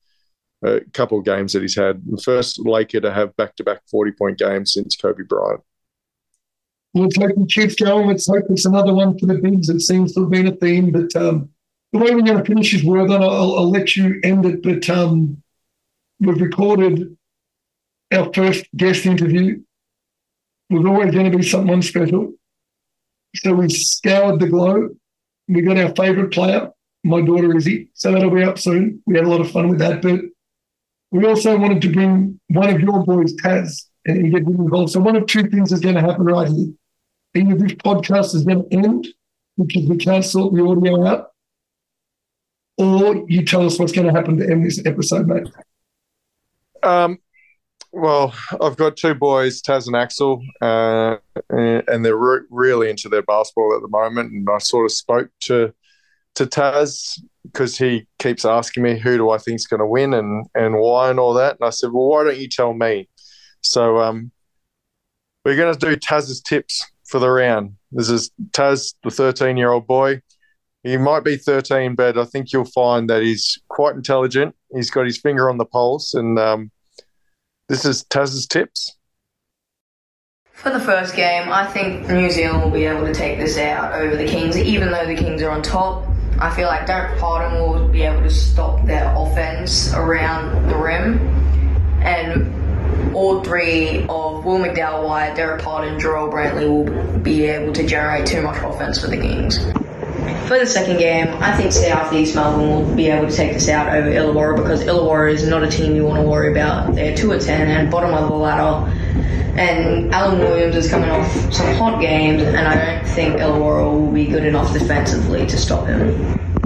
a 0.62 0.80
couple 0.92 1.18
of 1.18 1.24
games 1.24 1.52
that 1.52 1.62
he's 1.62 1.76
had. 1.76 2.02
The 2.06 2.20
first 2.22 2.58
Laker 2.58 3.00
to 3.00 3.12
have 3.12 3.36
back 3.36 3.56
to 3.56 3.64
back 3.64 3.82
40 3.90 4.12
point 4.12 4.38
games 4.38 4.72
since 4.72 4.96
Kobe 4.96 5.22
Bryant. 5.28 5.60
Let's 6.94 7.16
hope 7.16 7.32
it 7.36 7.48
keeps 7.50 7.74
going. 7.74 8.08
Let's 8.08 8.26
hope 8.26 8.44
it's 8.48 8.64
another 8.64 8.94
one 8.94 9.18
for 9.18 9.26
the 9.26 9.34
Bigs. 9.34 9.68
It 9.68 9.80
seems 9.80 10.14
to 10.14 10.22
have 10.22 10.30
been 10.30 10.46
a 10.46 10.52
theme. 10.52 10.92
But 10.92 11.14
um, 11.14 11.50
the 11.92 11.98
way 11.98 12.14
we're 12.14 12.22
going 12.22 12.38
to 12.38 12.44
finish 12.44 12.72
is 12.72 12.84
word 12.84 13.10
on, 13.10 13.22
I'll, 13.22 13.56
I'll, 13.56 13.70
let 13.70 13.96
you 13.96 14.18
end 14.24 14.46
it. 14.46 14.62
But 14.62 14.88
um, 14.88 15.42
we've 16.20 16.40
recorded 16.40 17.16
our 18.12 18.32
first 18.32 18.66
guest 18.76 19.06
interview. 19.06 19.62
We're 20.70 20.88
always 20.88 21.12
going 21.12 21.30
to 21.30 21.36
be 21.36 21.44
someone 21.44 21.82
special. 21.82 22.32
So 23.36 23.54
we 23.54 23.68
scoured 23.68 24.40
the 24.40 24.48
globe. 24.48 24.96
We 25.48 25.62
got 25.62 25.78
our 25.78 25.94
favourite 25.94 26.32
player, 26.32 26.70
my 27.04 27.20
daughter 27.20 27.56
Izzy. 27.56 27.90
So 27.94 28.12
that'll 28.12 28.30
be 28.30 28.42
up 28.42 28.58
soon. 28.58 29.02
We 29.06 29.16
had 29.16 29.24
a 29.24 29.28
lot 29.28 29.40
of 29.40 29.50
fun 29.50 29.68
with 29.68 29.78
that. 29.78 30.02
But 30.02 30.20
we 31.12 31.26
also 31.26 31.56
wanted 31.56 31.82
to 31.82 31.92
bring 31.92 32.40
one 32.48 32.74
of 32.74 32.80
your 32.80 33.04
boys, 33.04 33.34
Taz, 33.36 33.86
and 34.06 34.32
get 34.32 34.42
involved. 34.42 34.92
So 34.92 35.00
one 35.00 35.16
of 35.16 35.26
two 35.26 35.48
things 35.48 35.72
is 35.72 35.80
going 35.80 35.94
to 35.94 36.00
happen 36.00 36.24
right 36.24 36.48
here 36.48 36.72
either 37.36 37.54
this 37.56 37.72
podcast 37.72 38.34
is 38.34 38.44
going 38.44 38.68
to 38.68 38.76
end 38.76 39.06
because 39.56 39.84
we 39.88 39.96
can't 39.96 40.24
sort 40.24 40.54
the 40.54 40.62
audio 40.62 41.06
out, 41.06 41.30
or 42.78 43.24
you 43.28 43.44
tell 43.44 43.64
us 43.64 43.78
what's 43.78 43.92
going 43.92 44.06
to 44.06 44.12
happen 44.12 44.36
to 44.38 44.50
end 44.50 44.64
this 44.64 44.84
episode, 44.84 45.26
mate. 45.26 45.48
Um, 46.86 47.18
well, 47.92 48.34
I've 48.60 48.76
got 48.76 48.96
two 48.96 49.14
boys, 49.14 49.60
Taz 49.60 49.86
and 49.86 49.96
Axel, 49.96 50.40
uh, 50.60 51.16
and 51.50 52.04
they're 52.04 52.16
re- 52.16 52.46
really 52.50 52.90
into 52.90 53.08
their 53.08 53.22
basketball 53.22 53.74
at 53.74 53.82
the 53.82 53.88
moment. 53.88 54.32
And 54.32 54.48
I 54.48 54.58
sort 54.58 54.84
of 54.84 54.92
spoke 54.92 55.30
to 55.42 55.74
to 56.36 56.46
Taz 56.46 57.18
because 57.44 57.78
he 57.78 58.06
keeps 58.18 58.44
asking 58.44 58.82
me 58.82 58.98
who 58.98 59.16
do 59.16 59.30
I 59.30 59.38
think 59.38 59.56
is 59.56 59.66
going 59.66 59.80
to 59.80 59.86
win 59.86 60.14
and 60.14 60.46
and 60.54 60.76
why 60.76 61.10
and 61.10 61.18
all 61.18 61.34
that. 61.34 61.56
And 61.58 61.66
I 61.66 61.70
said, 61.70 61.90
well, 61.92 62.08
why 62.08 62.24
don't 62.24 62.38
you 62.38 62.48
tell 62.48 62.74
me? 62.74 63.08
So 63.62 63.98
um, 63.98 64.30
we're 65.44 65.56
going 65.56 65.74
to 65.74 65.86
do 65.86 65.96
Taz's 65.96 66.40
tips 66.40 66.84
for 67.04 67.18
the 67.18 67.30
round. 67.30 67.76
This 67.90 68.10
is 68.10 68.30
Taz, 68.50 68.94
the 69.02 69.10
13 69.10 69.56
year 69.56 69.72
old 69.72 69.86
boy. 69.86 70.20
He 70.82 70.96
might 70.98 71.24
be 71.24 71.36
13, 71.36 71.96
but 71.96 72.16
I 72.16 72.24
think 72.24 72.52
you'll 72.52 72.64
find 72.66 73.10
that 73.10 73.22
he's 73.22 73.58
quite 73.68 73.96
intelligent. 73.96 74.54
He's 74.72 74.90
got 74.90 75.06
his 75.06 75.18
finger 75.18 75.50
on 75.50 75.58
the 75.58 75.64
pulse, 75.64 76.14
and 76.14 76.38
um, 76.38 76.70
this 77.68 77.84
is 77.84 78.04
Taz's 78.04 78.46
tips. 78.46 78.96
For 80.52 80.70
the 80.70 80.80
first 80.80 81.14
game, 81.14 81.52
I 81.52 81.66
think 81.66 82.08
New 82.08 82.30
Zealand 82.30 82.62
will 82.62 82.70
be 82.70 82.86
able 82.86 83.06
to 83.06 83.14
take 83.14 83.38
this 83.38 83.58
out 83.58 83.92
over 83.92 84.16
the 84.16 84.26
Kings, 84.26 84.56
even 84.56 84.90
though 84.90 85.06
the 85.06 85.14
Kings 85.14 85.42
are 85.42 85.50
on 85.50 85.62
top. 85.62 86.06
I 86.40 86.54
feel 86.54 86.66
like 86.66 86.86
Dererk 86.86 87.18
Pardon 87.18 87.58
will 87.58 87.88
be 87.88 88.02
able 88.02 88.22
to 88.22 88.30
stop 88.30 88.84
their 88.86 89.12
offense 89.16 89.92
around 89.94 90.68
the 90.68 90.76
rim. 90.76 91.18
And 92.02 93.14
all 93.14 93.42
three 93.42 94.02
of 94.08 94.44
Will 94.44 94.58
McDowell 94.58 95.06
White, 95.06 95.34
Dererk 95.36 95.62
Pardon, 95.62 95.98
Jarrell 95.98 96.32
Brantley 96.32 96.68
will 96.68 97.18
be 97.20 97.44
able 97.44 97.72
to 97.72 97.86
generate 97.86 98.26
too 98.26 98.42
much 98.42 98.62
offense 98.62 99.00
for 99.00 99.08
the 99.08 99.16
Kings. 99.16 99.58
For 100.46 100.58
the 100.58 100.66
second 100.66 100.98
game, 100.98 101.28
I 101.40 101.56
think 101.56 101.72
South 101.72 102.12
East 102.12 102.34
Melbourne 102.34 102.68
will 102.68 102.94
be 102.96 103.08
able 103.08 103.28
to 103.28 103.34
take 103.34 103.52
this 103.52 103.68
out 103.68 103.94
over 103.94 104.08
Illawarra 104.08 104.56
because 104.56 104.84
Illawarra 104.84 105.32
is 105.32 105.46
not 105.46 105.62
a 105.62 105.68
team 105.68 105.94
you 105.96 106.04
want 106.04 106.22
to 106.22 106.28
worry 106.28 106.50
about. 106.50 106.94
They're 106.94 107.16
2 107.16 107.32
at 107.32 107.40
10 107.40 107.68
and 107.68 107.90
bottom 107.90 108.14
of 108.14 108.28
the 108.28 108.36
ladder. 108.36 108.90
And 109.58 110.12
Alan 110.12 110.38
Williams 110.38 110.76
is 110.76 110.90
coming 110.90 111.10
off 111.10 111.30
some 111.52 111.74
hot 111.76 112.00
games, 112.00 112.42
and 112.42 112.68
I 112.68 112.96
don't 112.96 113.08
think 113.08 113.36
Illawarra 113.36 113.90
will 113.90 114.12
be 114.12 114.26
good 114.26 114.44
enough 114.44 114.72
defensively 114.72 115.46
to 115.46 115.56
stop 115.56 115.86
him 115.86 116.65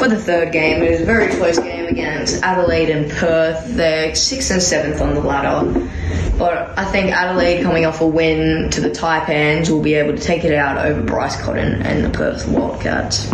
for 0.00 0.08
the 0.08 0.16
third 0.16 0.50
game. 0.50 0.82
It 0.82 0.92
was 0.92 1.02
a 1.02 1.04
very 1.04 1.28
close 1.36 1.58
game 1.58 1.84
against 1.86 2.42
Adelaide 2.42 2.88
and 2.88 3.10
Perth. 3.10 3.76
They're 3.76 4.14
sixth 4.14 4.50
and 4.50 4.62
seventh 4.62 4.98
on 5.02 5.14
the 5.14 5.20
ladder. 5.20 5.90
But 6.38 6.78
I 6.78 6.86
think 6.86 7.10
Adelaide 7.10 7.62
coming 7.62 7.84
off 7.84 8.00
a 8.00 8.06
win 8.06 8.70
to 8.70 8.80
the 8.80 8.88
Taipans 8.88 9.68
will 9.68 9.82
be 9.82 9.92
able 9.92 10.16
to 10.16 10.22
take 10.22 10.42
it 10.46 10.54
out 10.54 10.78
over 10.86 11.02
Bryce 11.02 11.38
Cotton 11.42 11.82
and 11.82 12.02
the 12.02 12.08
Perth 12.08 12.48
Wildcats. 12.48 13.30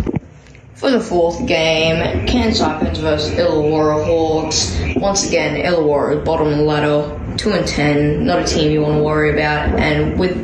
For 0.75 0.91
the 0.91 0.99
fourth 0.99 1.47
game, 1.47 2.27
Cairns 2.27 2.59
Taipans 2.59 2.97
versus 2.97 3.31
Illawarra 3.39 4.03
Hawks. 4.03 4.77
Once 4.97 5.25
again, 5.25 5.55
Illawarra 5.55 6.25
bottom 6.25 6.47
of 6.47 6.57
the 6.57 6.63
ladder, 6.63 7.37
2 7.37 7.49
and 7.49 7.65
10, 7.65 8.25
not 8.25 8.39
a 8.39 8.43
team 8.43 8.73
you 8.73 8.81
want 8.81 8.97
to 8.97 9.03
worry 9.03 9.31
about. 9.31 9.69
And 9.79 10.19
with 10.19 10.35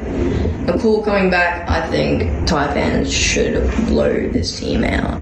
McCool 0.65 1.03
coming 1.03 1.29
back, 1.29 1.69
I 1.69 1.86
think 1.89 2.47
Taipans 2.47 3.12
should 3.12 3.69
blow 3.88 4.29
this 4.29 4.57
team 4.57 4.86
out. 4.86 5.21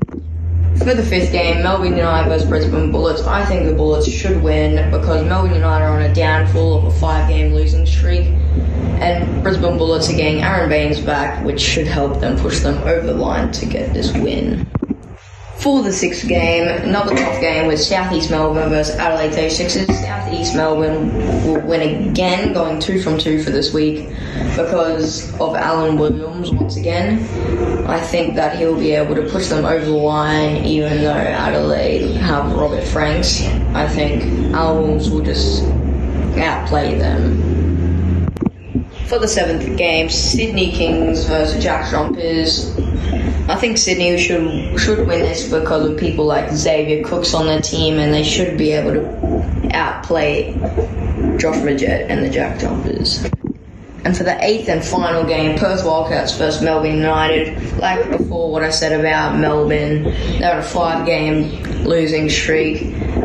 For 0.84 0.96
the 0.96 1.04
fifth 1.04 1.32
game, 1.32 1.62
Melbourne 1.62 1.96
United 1.96 2.28
versus 2.28 2.50
Brisbane 2.50 2.92
Bullets. 2.92 3.22
I 3.22 3.46
think 3.46 3.68
the 3.68 3.74
Bullets 3.74 4.10
should 4.10 4.42
win 4.42 4.90
because 4.90 5.24
Melbourne 5.24 5.54
United 5.54 5.86
are 5.86 5.96
on 5.96 6.02
a 6.02 6.14
downfall 6.14 6.80
of 6.80 6.86
a 6.86 7.00
five-game 7.00 7.54
losing 7.54 7.86
streak, 7.86 8.26
and 9.00 9.44
Brisbane 9.44 9.78
Bullets 9.78 10.10
are 10.10 10.18
getting 10.18 10.42
Aaron 10.42 10.70
Baynes 10.70 11.00
back, 11.00 11.46
which 11.46 11.62
should 11.62 11.86
help 11.86 12.20
them 12.20 12.36
push 12.40 12.62
them 12.62 12.80
over 12.80 13.06
the 13.06 13.14
line 13.14 13.52
to 13.52 13.68
get 13.68 13.94
this 13.94 14.12
win. 14.14 14.68
For 15.62 15.84
the 15.84 15.94
sixth 15.94 16.28
game, 16.28 16.68
another 16.68 17.16
tough 17.16 17.40
game 17.40 17.68
with 17.68 17.80
Southeast 17.80 18.32
Melbourne 18.32 18.70
versus 18.70 18.96
Adelaide 18.96 19.32
36ers. 19.32 19.86
Southeast 20.02 20.56
Melbourne 20.56 21.16
will 21.46 21.62
win 21.62 22.10
again, 22.10 22.52
going 22.52 22.80
two 22.80 23.00
from 23.00 23.20
two 23.20 23.44
for 23.44 23.52
this 23.52 23.72
week 23.72 24.10
because 24.58 25.32
of 25.40 25.56
Alan 25.56 25.98
Williams 25.98 26.52
once 26.52 26.78
again. 26.78 27.20
I 27.88 28.00
think 28.00 28.34
that 28.38 28.58
he'll 28.58 28.76
be 28.76 28.94
able 28.94 29.14
to 29.14 29.30
push 29.30 29.50
them 29.50 29.64
over 29.64 29.86
the 29.86 29.92
line 29.92 30.66
even 30.66 31.02
though 31.02 31.12
Adelaide 31.12 32.16
have 32.16 32.52
Robert 32.54 32.84
Franks. 32.84 33.44
I 33.76 33.88
think 33.88 34.24
Alan 34.56 34.98
will 35.12 35.22
just 35.22 35.64
outplay 36.38 36.98
them. 36.98 38.32
For 39.06 39.20
the 39.20 39.28
seventh 39.28 39.78
game, 39.78 40.10
Sydney 40.10 40.72
Kings 40.72 41.26
versus 41.26 41.64
Jack 41.64 41.92
Jumpers. 41.92 42.76
I 43.52 43.58
think 43.58 43.78
Sydney 43.78 44.18
should 44.18 44.80
should 44.80 45.06
win 45.06 45.20
this 45.20 45.52
because 45.52 45.86
of 45.86 46.00
people 46.00 46.24
like 46.24 46.50
Xavier 46.52 47.04
Cooks 47.04 47.34
on 47.34 47.48
their 47.48 47.60
team, 47.62 48.00
and 48.00 48.14
they 48.14 48.24
should 48.24 48.58
be 48.58 48.72
able 48.72 48.94
to 48.94 49.70
outplay 49.76 50.54
Josh 51.38 51.58
Magette 51.58 52.10
and 52.10 52.24
the 52.24 52.30
Jack 52.30 52.60
Jumpers. 52.60 53.22
And 54.06 54.16
for 54.16 54.24
the 54.24 54.42
eighth 54.42 54.70
and 54.70 54.82
final 54.82 55.26
game, 55.26 55.60
Perth 55.60 55.86
Wildcats 55.86 56.38
versus 56.38 56.62
Melbourne 56.62 56.96
United. 56.96 57.78
Like 57.78 58.10
before, 58.10 58.54
what 58.54 58.64
I 58.64 58.70
said 58.70 58.98
about 58.98 59.38
Melbourne, 59.38 60.04
they're 60.40 60.60
a 60.60 60.64
five-game 60.64 61.84
losing 61.84 62.30
streak, 62.30 62.84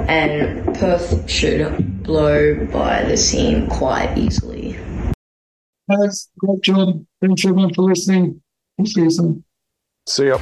and 0.08 0.74
Perth 0.74 1.30
should 1.30 2.02
blow 2.02 2.66
by 2.66 3.04
the 3.04 3.16
team 3.16 3.68
quite 3.68 4.18
easily. 4.18 4.76
Thanks, 5.88 6.28
great 6.36 6.62
job. 6.62 7.06
Thanks 7.20 7.44
everyone 7.46 7.72
for 7.72 7.82
listening. 7.82 8.42
We'll 8.76 8.86
see 8.86 9.02
you 9.02 9.10
soon. 9.10 9.44
See 10.08 10.26
ya. 10.28 10.38